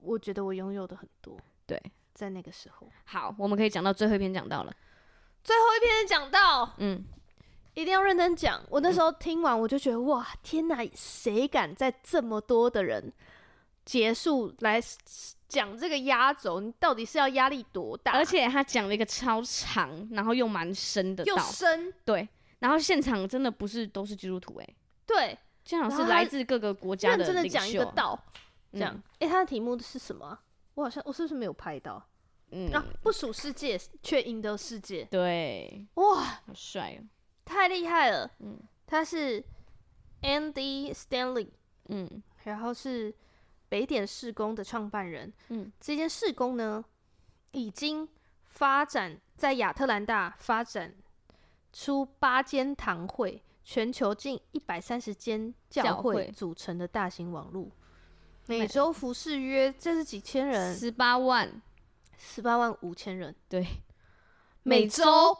[0.00, 1.36] 我觉得我拥有的很多。
[1.66, 1.80] 对，
[2.14, 2.88] 在那个时候。
[3.04, 4.72] 好，我们可以讲到最后一篇讲到了。
[5.42, 7.04] 最后一篇讲到，嗯，
[7.74, 8.62] 一定要认真讲。
[8.70, 13.12] 我那时候听完，我就觉得、嗯、哇，天哪，谁敢在这么多的人
[13.84, 14.80] 结束来
[15.48, 16.60] 讲这个压轴？
[16.60, 18.12] 你到底是要压力多大？
[18.12, 21.92] 而且他讲了一个超长，然后又蛮深的，又深。
[22.04, 22.28] 对，
[22.60, 24.76] 然后现场真的不是都是基督徒哎、欸。
[25.04, 25.38] 对。
[25.68, 28.18] 现场是来自各个国家的认真的讲一个道，
[28.72, 28.98] 这样。
[29.18, 30.38] 哎，他的题目是什么？
[30.72, 32.02] 我好像我是不是没有拍到？
[32.52, 35.04] 嗯啊，不属世界却赢得世界。
[35.10, 37.04] 对，哇，好帅哦，
[37.44, 38.30] 太厉害了。
[38.38, 39.44] 嗯，他是
[40.22, 41.50] Andy Stanley，
[41.90, 43.14] 嗯，然后是
[43.68, 45.30] 北点事工的创办人。
[45.48, 46.82] 嗯，这间事工呢，
[47.52, 48.08] 已经
[48.46, 50.94] 发展在亚特兰大发展
[51.74, 53.42] 出八间堂会。
[53.70, 56.32] 全球近一百三十间教会。
[56.34, 57.68] 组成的大型网络，
[58.46, 61.60] 每周服侍约这是几千人，十八万，
[62.16, 63.36] 十八万五千人。
[63.46, 63.66] 对，
[64.62, 65.36] 每周，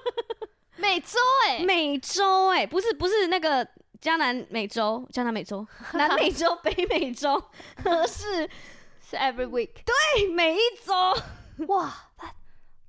[0.76, 3.66] 每周哎，每周哎，不是不是那个
[4.02, 7.42] 江南美洲，江南美洲， 南美洲，北美洲，
[8.06, 8.46] 是。
[9.08, 10.92] 是 every week，对，每一周，
[11.68, 12.26] 哇，他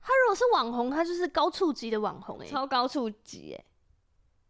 [0.02, 3.64] 他如果是网红，他就是高触级的网红哎，超高触级哎。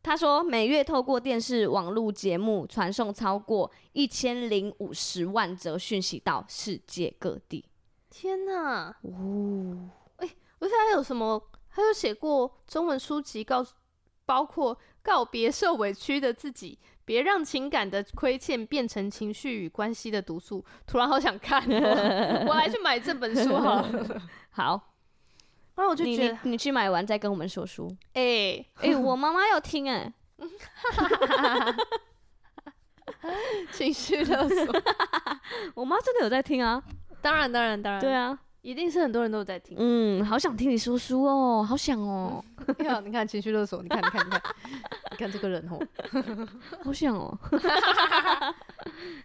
[0.07, 7.65] 他说，每月透过电视、网络节目传送超过一千零五十万则讯息到世界各地。
[8.09, 8.95] 天哪！
[9.01, 11.51] 哦，哎、欸，而且还有什么？
[11.69, 13.69] 他有写过中文书籍告，告
[14.25, 20.63] 包括告别受委屈的自己，别让情感的亏欠变成情绪与关系的毒素。
[20.85, 21.61] 突然好想看，
[22.47, 24.21] 我来去买这本书好了。
[24.51, 24.93] 好。
[25.77, 27.87] 然后我就觉得你，你去买完再跟我们说书。
[28.13, 31.75] 哎哎、欸欸，我妈妈要听哎、欸，
[33.71, 34.81] 情绪勒索。
[35.75, 36.81] 我妈真的有在听啊，
[37.21, 39.77] 当然当然当然，对啊，一定是很多人都在听。
[39.79, 42.43] 嗯，好想听你说书哦，好想哦。
[42.83, 44.41] 呀，你看情绪勒索，你看，你看，你看，
[45.11, 45.79] 你看这个人哦，
[46.83, 47.37] 好想哦。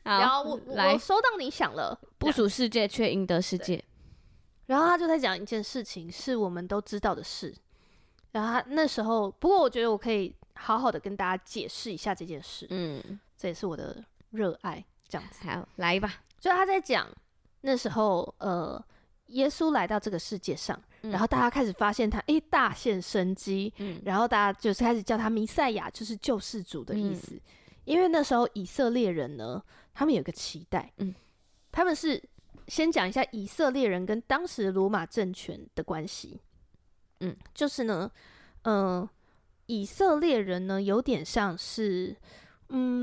[0.02, 3.82] 然后我来我收到你想了，不属世界却赢得世界。
[4.72, 7.54] 然后他就在讲一件事情，是我们都知道的事。
[8.30, 12.66] 然后他那时候，不过我觉得我可以好好的跟大家解释一下这件事。
[12.70, 15.46] 嗯，这也是我的热爱，这样子。
[15.46, 16.22] 好，来吧。
[16.40, 17.06] 就他在讲
[17.60, 18.82] 那时候，呃。
[19.28, 27.34] 耶稣来到这个世界上，嗯、然后大家开始发现他，诶，大显神机，嗯、然后大家就是开始叫他弥赛亚，就是救世主的意思。
[27.36, 27.40] 嗯、
[27.84, 29.62] 因为那时候以色列人呢，
[29.94, 31.14] 他们有个期待，嗯、
[31.70, 32.22] 他们是
[32.72, 36.40] 先讲一下以色列人跟当时的罗马政权的关系，
[37.20, 38.10] 嗯，就是呢，
[38.62, 39.10] 嗯、呃，
[39.66, 42.16] 以色列人呢有点像是，
[42.70, 42.98] 嗯，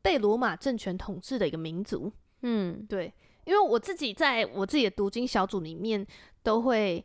[0.00, 2.10] 被罗马政权统治的一个民族，
[2.40, 3.12] 嗯，对。
[3.44, 6.06] 因为我自己在我自己的读经小组里面，
[6.42, 7.04] 都会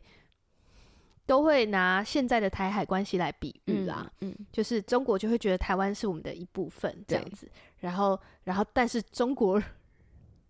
[1.26, 7.46] 都会拿现在的台海关系来比喻啦，嗯，嗯，就是中国就会觉得台湾是我们的一部分这样子，
[7.80, 9.62] 然后然后但是中国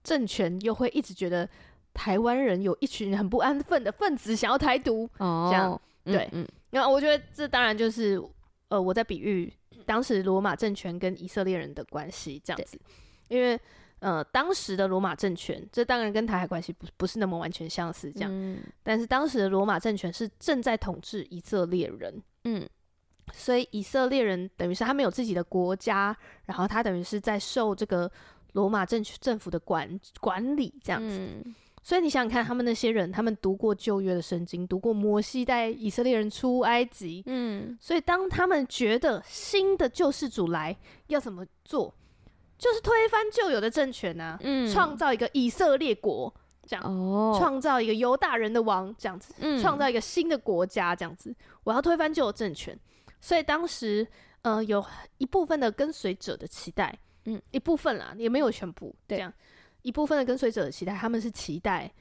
[0.04, 1.48] 政权又会一直觉得
[1.92, 8.22] 台湾人有一群很不安分的分子想要台独，哦，这样对，嗯，那、嗯、我觉得这当然就是
[8.68, 9.52] 呃我在比喻
[9.84, 12.78] 当时罗马政权跟以色列人的关系这样子，
[13.26, 13.58] 因为。
[14.00, 18.30] 呃，当时的罗马政权，这当然跟台海关系不不是那么完全相似，这样。
[18.30, 22.68] 嗯、但是当时的罗马政权是正在统治以色列人，嗯，
[23.32, 28.10] 所以以色列人等于是他们有自己的国家，然后他等于是在受这个
[28.54, 31.18] 罗马政政府的管管理这样子。
[31.18, 40.76] 嗯、所以你想想看，他们那些人，他们读过旧约的圣经，读过摩西带以色列人出埃及，嗯，所以当他们觉得新的救世主来，
[41.08, 41.94] 要怎么做？
[42.56, 44.38] 就是推翻旧有的政权啊，
[44.72, 46.32] 创、嗯、造一个以色列国，
[46.64, 46.82] 这样，
[47.36, 51.34] 创、哦、造一个犹大人的王，这样子，创、嗯、造一个新的国家，这样子。
[51.64, 52.78] 我要推翻旧有政权，
[53.20, 54.06] 所以当时，
[54.42, 54.82] 呃，有
[55.18, 59.32] 一部分的跟随者的期待，嗯，一部分啦，也没有全部，这样，
[59.82, 61.92] 一部分的跟随者的期待，他们是期待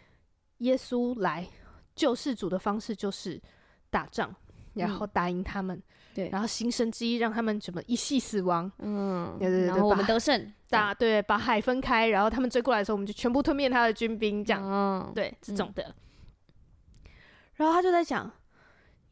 [0.60, 1.48] 耶稣来
[1.96, 3.42] 救世主的方式就是
[3.90, 4.36] 打仗，
[4.74, 5.78] 然后打赢他们。
[5.78, 8.72] 嗯对，然后行神迹，让他们怎么一系死亡？
[8.78, 15.82] 嗯，对对对，然后我们得胜，打对，把海分开，然后他们追过来的时候，我们就全部吞灭他的军兵，这样，嗯、对，这种的。
[15.84, 17.12] 嗯、
[17.56, 18.32] 然后他就在讲，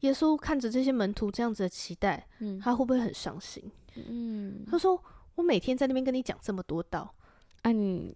[0.01, 3.63] 耶稣看着这些门徒这样子的期待，嗯，他会不会很伤心？
[3.95, 5.03] 嗯，他说
[5.35, 7.13] ：“我每天在那边跟你讲这么多道，
[7.61, 8.15] 啊你，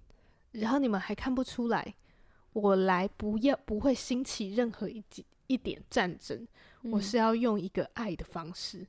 [0.51, 1.95] 然后你们还看不出来，
[2.53, 5.03] 我来不要不会兴起任何一
[5.47, 6.47] 一点战争。”
[6.91, 8.85] 我是要用一个爱的方式，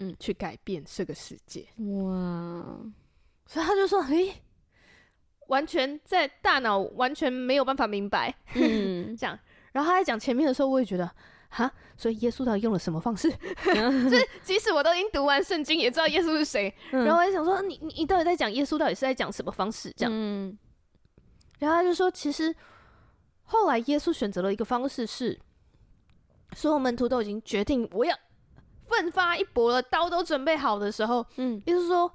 [0.00, 1.64] 嗯，去改变这个世界。
[1.76, 2.76] 哇！
[3.46, 4.34] 所以他就说：“嘿，
[5.46, 9.38] 完全在大脑完全没有办法明白。”嗯， 这样。
[9.70, 11.08] 然后他在讲前面的时候，我也觉得，
[11.52, 13.30] 哈，所以耶稣到底用了什么方式？
[13.64, 16.74] 就是即使我都已经读完圣经，也知道耶稣是谁。
[16.90, 19.92] 嗯、然后我就想说，你你你到底在讲耶稣到底是在讲什么方式？
[19.96, 20.12] 这样。
[20.12, 20.58] 嗯、
[21.58, 22.54] 然后他就说，其实
[23.44, 25.38] 后来耶稣选择了一个方式是。
[26.54, 28.14] 所有门徒都已经决定，我要
[28.86, 32.12] 奋发一搏了，刀都准备好的时候，嗯，耶稣说，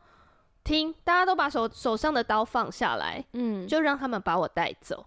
[0.63, 5.03] 听，大家都把手手上的刀放下来，嗯，就让他们把我带走。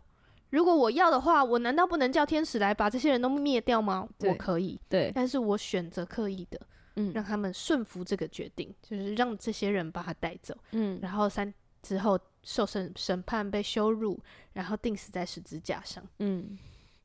[0.51, 4.09] 如果我要的话，我难道不能叫天使来把这些人都灭掉吗？
[4.21, 6.61] 我可以，对，但是我选择刻意的，
[6.97, 14.19] 嗯，让他们顺服这个决定，就是让这些人把他带走，嗯，然后三之后受审审判被羞辱，
[14.53, 16.59] 然后钉死在十字架上，嗯。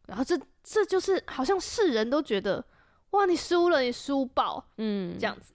[0.07, 2.63] 然后这这就是好像世人都觉得，
[3.09, 5.51] 哇，你输了，你输爆，嗯，这样子。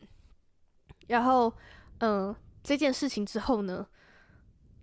[1.07, 1.53] 然后，
[1.99, 3.87] 嗯、呃，这件事情之后呢，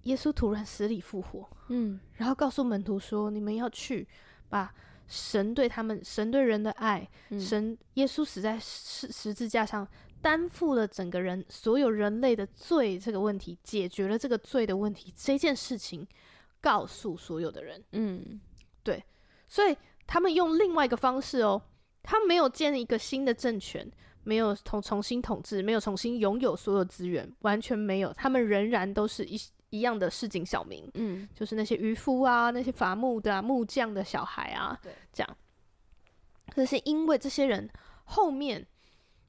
[0.07, 4.07] 耶稣突然死里复活，嗯，然后告诉门徒说：“你们要去
[4.47, 4.73] 把
[5.05, 9.85] 神对他们、神对人的爱，嗯、神耶稣死在十十字架上，
[10.21, 16.07] 担负了整个人所有人类的罪这个问题，解决了这个罪的问题，这件事情
[16.61, 18.39] 告诉所有的人，嗯，
[18.83, 19.03] 对。”
[19.49, 21.61] 所以他们用另外一个方式哦，
[22.01, 23.89] 他没有建立一个新的政权，
[24.23, 28.13] 没有重重新统治，没有重新拥有所有资源，完全没有。
[28.13, 29.37] 他们仍然都是一
[29.69, 35.37] 一样的市井小民，嗯，就是那些渔夫啊，那些伐木的啊，木匠的小孩啊，对，这样。
[36.49, 37.69] 可是因为这些人
[38.05, 38.65] 后面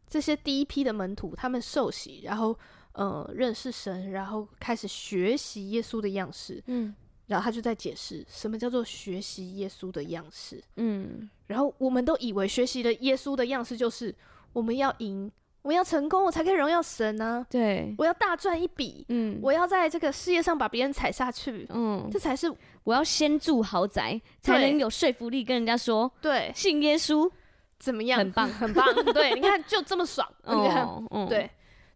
[0.09, 2.59] 这些第一批的门徒，他们受洗，然后
[2.93, 6.95] 呃认识神，然后开始学习耶稣的样式，嗯。
[7.27, 10.65] 然后他就在解释什么叫做学习耶稣的样式。
[10.77, 14.15] 嗯，然后我们都以为学习的耶稣的样式就是
[14.55, 15.31] 我们要赢，
[15.69, 17.47] 我我要成功，我才可以荣耀神呢、啊。
[17.51, 22.51] 对，我要大赚一笔，嗯，我要在这个事业上把别人踩下去，嗯，这才是
[22.85, 27.31] 我要先住豪宅，才能有说服力跟人家说，对，信耶稣。
[27.79, 28.19] 怎么样？
[28.19, 28.93] 很棒， 很棒。
[29.13, 30.27] 对，你看就这么爽，
[31.29, 31.49] 对，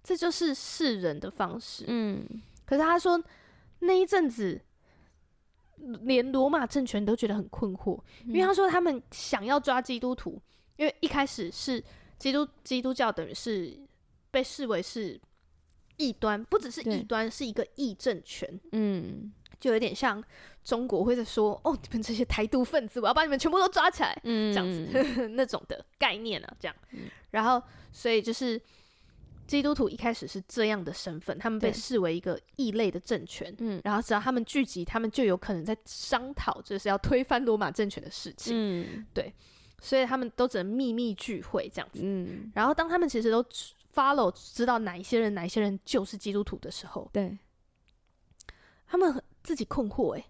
[0.04, 1.84] 这就是世人的方式。
[1.88, 2.24] 嗯，
[2.64, 3.20] 可是他说
[3.80, 4.60] 那一阵子，
[6.02, 10.40] 连罗马政权都觉得很困惑，因为他说他们想要抓基督徒，
[10.76, 11.82] 因为一开始是。
[12.22, 13.76] 基督基督教等于是
[14.30, 15.20] 被视为是
[15.96, 18.60] 异端，不只是异端，是一个异政权。
[18.70, 20.22] 嗯，就有点像
[20.62, 26.76] 中国会在说：“哦，你们这些台独分子，我要把你们全部都抓起来。”嗯，这样子 那种的概念啊，这样。
[26.92, 27.60] 嗯、然后，
[27.90, 28.60] 所以就是
[29.48, 33.52] 基督徒一开始是这样的身份，他们被视为一个异类的政权。
[33.58, 38.54] 嗯，然后只要他们聚集，他们就有可能在商讨，就是要推翻罗马政权的事情。
[38.56, 39.34] 嗯，对。
[39.84, 43.44] 所以他们都只能秘密聚会这样子，嗯，然后当他们其实都
[43.92, 47.36] follow 知道哪一些人哪一些人就是基督徒的时候，对，
[48.86, 50.24] 他们自己困惑，诶，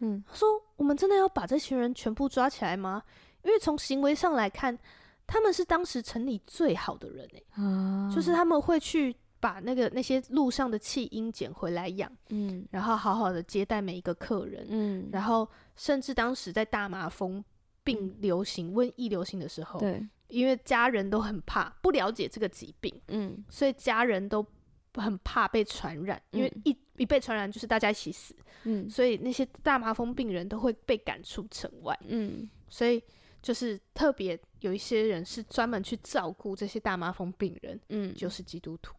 [0.00, 0.46] 嗯，说
[0.76, 3.02] 我们真的要把这群人全部抓起来吗？
[3.42, 4.78] 因为从行为上来看，
[5.26, 17.42] 他们是当时城里最好的人，诶，啊，就是他们会去把那个那些路上的弃婴捡回来养，嗯，然后好好的接待每一个客人，嗯，然后甚至当时在大麻风。
[17.88, 24.44] 病流行、瘟疫流行的时候，对，因为家人都很怕，不了解这个疾病，嗯，所以家人都
[24.92, 33.02] 很怕被传染，因为一一被传染就是大家一起死，嗯，所以那些大麻风病人都会被赶出城外，嗯，所以
[33.40, 38.94] 就是特别有一些人是专门去照顾这些大麻风病人，嗯，就是基督徒，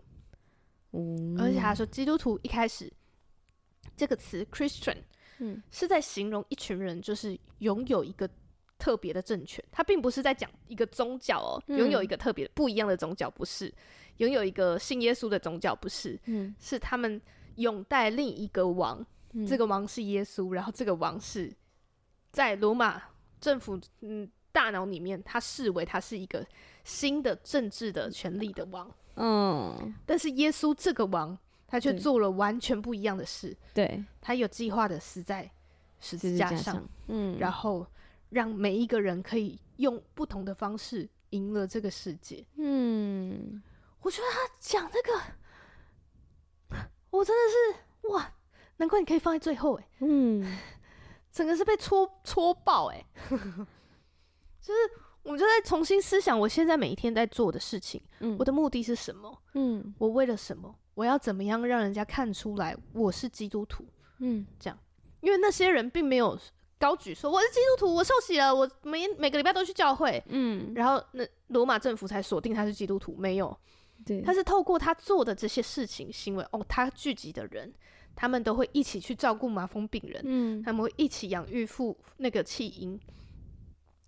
[0.94, 2.92] 嗯，而且他说基督徒一开始
[3.96, 4.98] 这个词 Christian，
[5.38, 8.28] 嗯，是在形容一群人，就是拥有一个。
[8.80, 13.72] 特别的政权，它并不是在讲一个宗教哦，拥有一个特别不一样的宗教，不是
[14.18, 17.22] 拥有一个信耶稣的宗教，不是，嗯，是他们
[17.56, 21.54] 拥戴另一个王，嗯，这个王是耶稣，然后这个王是
[22.32, 23.04] 在罗马
[23.42, 26.46] 政府嗯大脑里面，他视为他是一个
[26.86, 35.52] 新的政治的权力的王，嗯，但是耶稣这个王，他却做了完全不一样的事，对，他有计划的死在
[36.00, 37.86] 十字架上，嗯，然后。
[38.30, 42.46] 让每一个人可以用不同的方式赢了这个世界。
[42.58, 43.62] 嗯，
[44.02, 48.34] 我觉得他讲这个，我真的是哇，
[48.78, 49.88] 难怪你可以放在最后哎。
[50.00, 50.58] 嗯，
[51.32, 53.06] 整个是被戳戳爆哎。
[54.62, 54.80] 就是
[55.24, 59.42] 我就在重新思想，我现在每一天在做的事情，嗯，我的目的是什么？
[59.54, 60.76] 嗯，我为了什么？
[60.94, 63.86] 我要怎么样让人家看出来我是基督徒？
[64.20, 64.78] 嗯，这样，
[65.22, 66.38] 因为那些人并没有。
[66.80, 70.24] 高举说我是基督徒，我受洗了，我每每个礼拜都去教会。
[70.28, 73.56] 嗯，然后那罗马政府才锁定他是基督徒，没有，
[74.06, 77.72] 对，他是透过他做的这些事情行为，哦，他聚集的人，
[78.16, 82.98] 他们都会一起去照顾麻风病人，嗯，他们会一起养育父那个弃婴，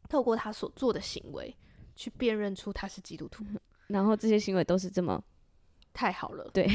[0.08, 1.54] 透过他所做的行为
[1.94, 3.44] 去辨认出他是基督徒，
[3.88, 5.22] 然后这些行为都是这么
[5.92, 6.70] 太好了，对，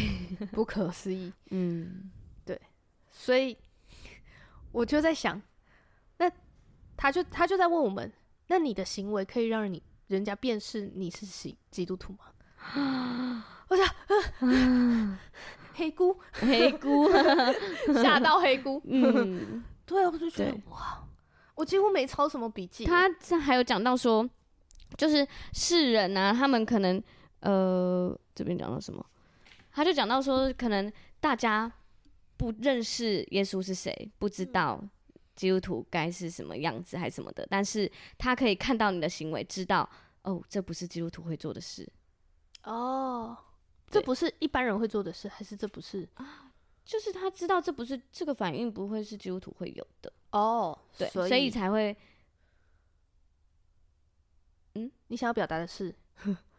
[0.52, 2.10] 不可思议， 嗯，
[2.44, 2.60] 对，
[3.10, 3.56] 所以
[4.72, 5.40] 我就在想。
[6.96, 8.12] 那他就他就在问我们，
[8.48, 13.44] 那你的行为可以让你人家辨识你是基基督徒吗？
[13.68, 13.86] 我想，
[14.48, 15.20] 啊、
[15.74, 17.10] 黑姑， 黑姑，
[18.02, 18.80] 吓到黑姑。
[18.84, 21.04] 嗯，对，我就觉得哇，
[21.54, 22.84] 我几乎没抄什么笔记。
[22.84, 24.28] 他这还有讲到说，
[24.96, 27.02] 就是世人啊，他们可能
[27.40, 29.04] 呃，这边讲到什么？
[29.72, 30.90] 他就讲到说，可能
[31.20, 31.70] 大家
[32.36, 34.78] 不认识耶稣是谁，不知道。
[34.80, 34.90] 嗯
[35.36, 39.88] 基督徒该是什么样子还是什么的，但是他可以看到你的行为，知道
[40.22, 41.86] 哦，这不是基督徒会做的事。
[42.64, 43.36] 哦，
[43.88, 46.50] 这不是一般人会做的事，还是这不是啊？
[46.84, 50.12] 就是他知道这不是这个反应不会是基督徒会有的。
[50.30, 51.94] 哦，对，所以，所以才会。
[54.74, 55.94] 嗯，你想要表达的是，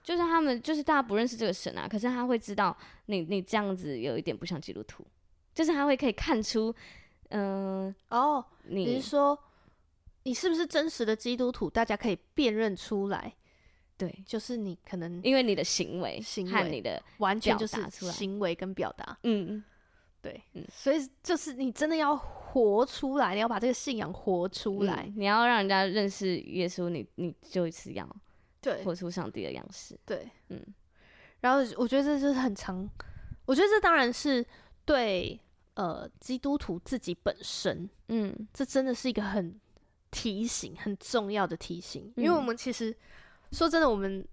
[0.03, 5.05] 就是他们就是大家不认识这个神啊，可是他会知道你你这样子有一点不像基督徒，
[5.55, 6.73] 就是他会可以看出。
[7.30, 9.38] 嗯，哦，你是说
[10.23, 11.69] 你是不是真实的基督徒？
[11.69, 13.34] 大家可以辨认出来，
[13.97, 19.63] 对，就是你可能因为你的行为、行为、你的完全就是行为跟表达，嗯，
[20.21, 28.07] 对，嗯，所以就是你真的要活出来，你要把这个信仰活出来，嗯、你要让人家认识耶稣，你你就一次要
[28.61, 30.61] 对活出上帝的样式，对，嗯，
[31.41, 32.89] 然后我觉得这就是很长，
[33.45, 34.45] 我觉得这当然是
[34.86, 35.39] 对。
[35.78, 39.59] 呃，基督徒自己本身，嗯，这真的是一个很
[40.09, 42.95] 提醒、很重要的提醒，嗯、因为我们其实
[43.51, 44.28] 说真的，我们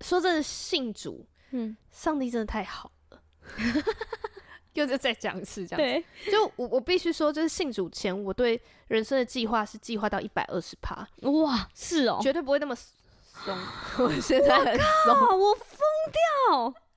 [0.00, 3.20] 说真的，信主，嗯，上帝真的太好了。
[4.74, 6.06] 又再再讲一次，这样子。
[6.22, 11.04] 对，就我我必须说，就是信主前，我对人生的计划是计划到一百二十趴。
[11.22, 13.58] 哇，是哦，绝对不会那么松。
[13.98, 15.78] 我现在很松，我疯
[16.12, 16.74] 掉。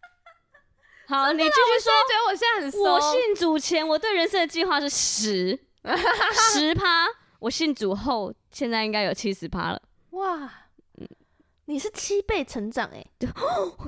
[1.12, 1.92] 好，你继续说。
[2.08, 2.84] 觉得我现在很松。
[2.84, 5.60] 我信主前，我对人生的计划是十
[6.54, 7.06] 十趴。
[7.40, 9.82] 我信主后，现在应该有七十趴了。
[10.12, 10.50] 哇。
[11.66, 13.08] 你是七倍成长哎、欸，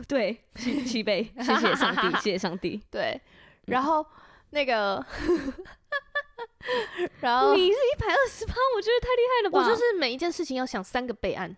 [0.08, 2.82] 对，七七倍， 谢谢上帝，谢谢上帝。
[2.90, 3.20] 对，
[3.66, 4.08] 然后、嗯、
[4.52, 5.06] 那个，
[7.20, 9.60] 然后你是一百二十趴，我觉得太厉害了吧？
[9.60, 11.54] 我就是每一件事情要想三个备案，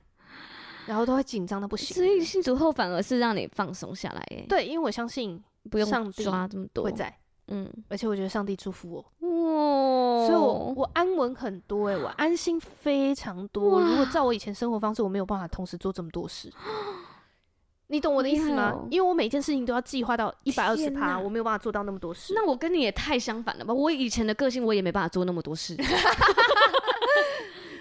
[0.87, 1.95] 然后都会紧张的不行。
[1.95, 4.45] 所以信主后反而是让你放松下来哎、欸。
[4.49, 7.15] 对，因为我相信不用上帝抓这么多，会在。
[7.47, 13.79] 嗯，而且我觉得上帝祝福我，哇，所以我我安稳很多哎、欸，我安心非常多。
[13.79, 16.51] 如果照我以前生活方式，我没有办法同时做这么多事。
[17.87, 18.71] 你懂我的意思吗？
[18.73, 22.33] 哦、因为我每件事情都要计划到一百二十趴，我没有办法做到那么多事。
[22.33, 23.71] 那我跟你也太相反了吧？
[23.71, 25.77] 我以前的个性我也没办法做那么多事，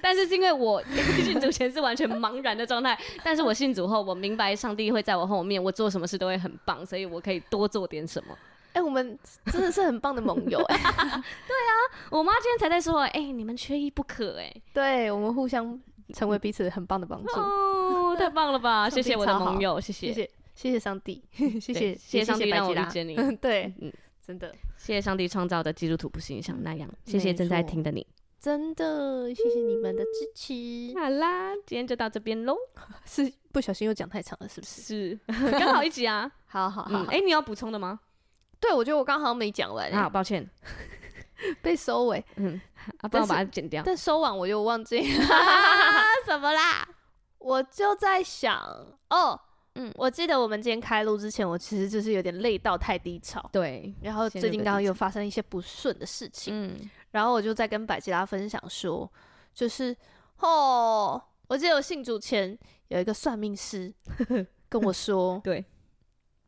[0.04, 0.84] 但是是因为我
[1.24, 8.36] 信主前是完全茫然的状态，但是我信主后，我明白上帝会在我后面，我做什么事都会很棒，所以我可以多做点什么。
[8.74, 10.82] 哎、欸，我们真的是很棒的盟友 哎、欸！
[10.82, 11.72] 对啊，
[12.10, 14.62] 我妈今天才在说，哎、欸，你们缺一不可哎、欸。
[14.74, 15.80] 对，我们互相
[16.12, 17.40] 成为彼此很棒的帮助。
[17.40, 18.90] 哦，太棒了吧！
[18.90, 23.16] 谢谢我的盟友，谢谢，谢谢，谢谢上帝，谢谢，谢谢上帝让我遇见你。
[23.36, 23.92] 对，嗯，
[24.26, 26.90] 真的，谢谢上帝创造的基督徒不是你想那样。
[27.04, 28.04] 谢谢正在听的你，
[28.44, 31.00] 真的，谢谢你们的支持。
[31.00, 32.54] 好啦，今天就到这边喽。
[33.06, 34.82] 是不小心又讲太长了，是不是？
[34.82, 35.18] 是，
[35.58, 36.30] 刚好一集啊。
[36.44, 37.98] 好 好好，哎，你要补充的吗？
[38.60, 39.96] 对，我觉得我刚好没讲完、欸。
[39.96, 40.46] 好，抱歉，
[41.62, 42.22] 被收尾。
[42.36, 42.60] 嗯，
[42.98, 43.82] 啊，不然我把它剪掉。
[43.82, 45.02] 但收完我又忘记
[46.26, 46.86] 什么啦？
[47.38, 48.60] 我就在想，
[49.08, 49.40] 哦，
[49.76, 53.42] 嗯，我记得我们今天开录之前，我其实就是有点累到太低潮。
[53.50, 56.54] 对，然后最近刚刚又发生一些不顺的事情。
[56.54, 59.08] 嗯，然后我就在跟百吉拉分享说，
[59.54, 59.96] 就是
[60.40, 62.58] 哦，我记得我信主前
[62.88, 63.94] 有一个算命师
[64.68, 65.64] 跟我说，对。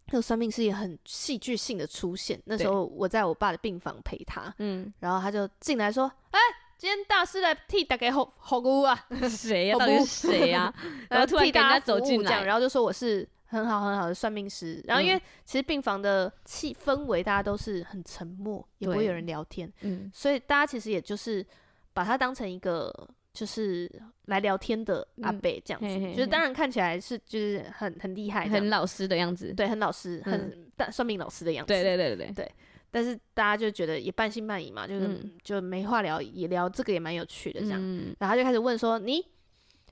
[0.08, 2.40] 那个算命师也很戏剧性的出现。
[2.46, 9.76] 那时候我在我爸的病房陪他，嗯，然后他就进来说：“哎、欸，今天大师来替大家好好姑啊，谁呀？
[9.78, 10.72] 到底是谁呀？”
[11.10, 14.82] 然后突然给他走进来，然后就说我是很好很好的算命师。
[14.86, 21.46] 然后因为其实病房的气氛围，大家都是很沉默，也不会有人聊天，嗯，所以大家其实也就是
[21.92, 23.08] 把他当成一个。
[23.36, 23.86] 就是
[24.28, 32.50] 来聊天的阿伯这样子，嗯、嘿嘿嘿就是当然看起来是就是很很厉害，很老师的样子，对，很老师，嗯、很大算命老师的样子，对对对对对。
[32.90, 37.78] 但是大家就觉得也半信半疑嘛，就是、嗯、就没话聊，也聊这个也蛮有趣的这样。
[37.78, 39.22] 嗯、然后他就开始问说你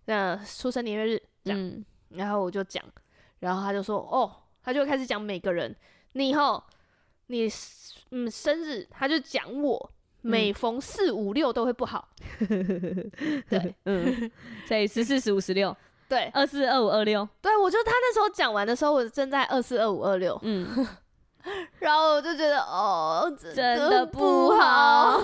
[0.07, 2.83] 的出生年月日这样，嗯、然后我就讲，
[3.45, 4.31] 然后他就说哦，
[4.63, 5.75] 他就开始讲每个人，
[6.13, 6.63] 你以后
[7.27, 7.49] 你
[8.11, 9.91] 嗯生日，他就讲我。
[10.27, 12.09] 每逢四五六都会不好，
[13.47, 14.31] 对，嗯，
[14.67, 15.77] 所以十四、十五、十六，
[16.09, 20.67] 对，二四、二五、二六，对，我就他那时候讲完的时候，我正在二四、二五、二六，嗯，
[21.79, 25.21] 然后我就觉得哦，真的不好，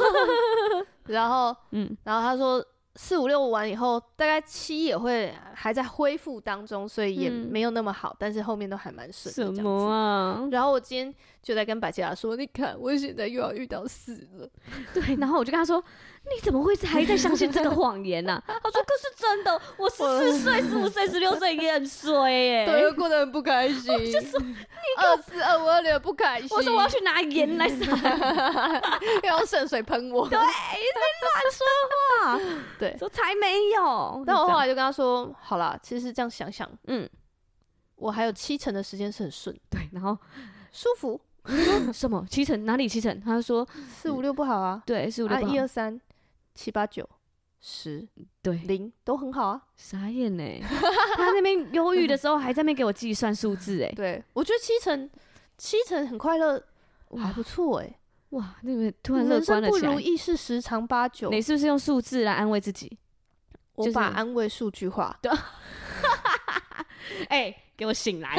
[1.09, 2.63] 然后，嗯，然后他说。
[2.97, 9.55] 四五六完以后，大概七也会还在恢复当中，所以也没有那么好，嗯、但是后面都还蛮顺的。
[9.55, 10.49] 什么啊？
[10.51, 14.49] 然后我今天就在跟百吉拉说：“你看，我现在又要遇到四了。
[14.93, 15.83] ”对，然后我就跟他说。
[16.23, 18.41] 你怎么会还在相信这个谎言呢？
[18.47, 24.55] 他说：“可是真的，我十四岁、十五岁、十六岁也很衰耶，对，过得很不开心。”就说你
[24.97, 26.49] 二四二五二六不开心。
[26.51, 27.85] 我说我要去拿盐来撒，
[29.25, 30.29] 要用圣水喷我。
[30.29, 30.45] 对，你
[31.25, 32.41] 乱说话。
[32.79, 34.23] 对，说才没有。
[34.27, 37.09] 但我后来就跟他说：“好啦，其实这样想想，嗯，
[37.97, 40.17] 我还有七成的时间是很顺，对，然后
[40.71, 41.21] 舒服。
[41.93, 42.67] 什么七成？
[42.67, 45.53] 哪里七成？”他就说：“四五六不好啊。”对，四五六不好。
[45.53, 46.01] 一二三。
[46.61, 47.09] 七八九
[47.59, 48.07] 十，
[48.43, 50.45] 对，零都很好啊，傻眼呢。
[51.17, 55.09] 他那边忧郁的时候，还在那边给我计算数字， 哎，对我觉得七成
[55.57, 56.63] 七成很快乐，
[57.17, 57.99] 还不错哎，
[58.31, 62.99] 哇，那边突然乐观了不如意事十常八九，你是不是用数字来安慰自己？
[63.77, 65.19] 我把安慰数据化。
[65.23, 65.33] 对，
[67.31, 68.37] 哎，给我醒来！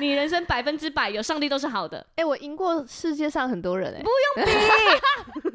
[0.00, 2.04] 你人生百分之百有上帝都是好的。
[2.16, 5.51] 哎，我赢过世界上很多人哎，不用比。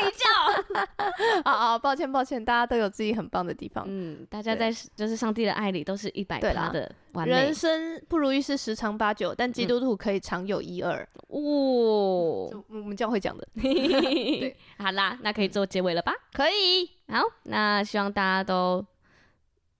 [0.00, 3.84] 收回你的比较，好 好，抱歉抱歉，大家都有自己很棒的地方。
[3.86, 7.32] 嗯，大家在就是上帝的爱里都是一百趴的完美。
[7.34, 11.06] 人生不如意事十常八九，但基督徒可以常有一二。
[11.28, 13.46] 哦，我们这样会讲的。
[13.60, 16.12] 对，好啦，那可以做结尾了吧？
[16.32, 16.90] 可以。
[17.08, 18.84] 好，那希望大家都。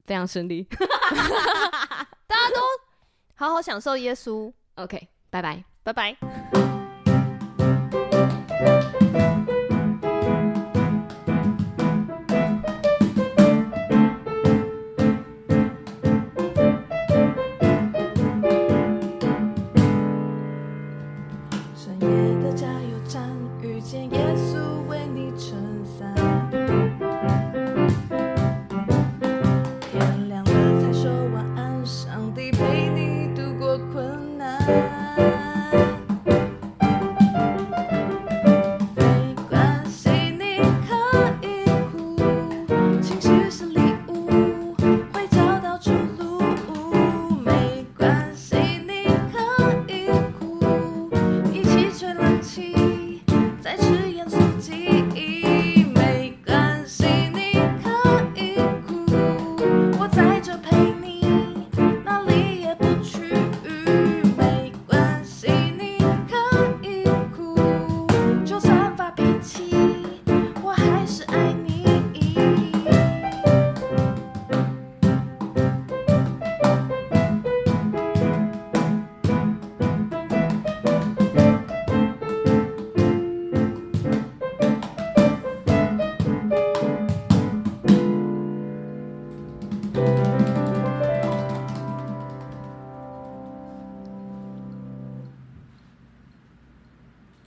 [0.03, 0.65] 非常顺利。
[2.27, 2.61] 大家都
[3.37, 4.53] 好好享受耶稣。
[4.75, 6.80] OK，拜拜，拜拜。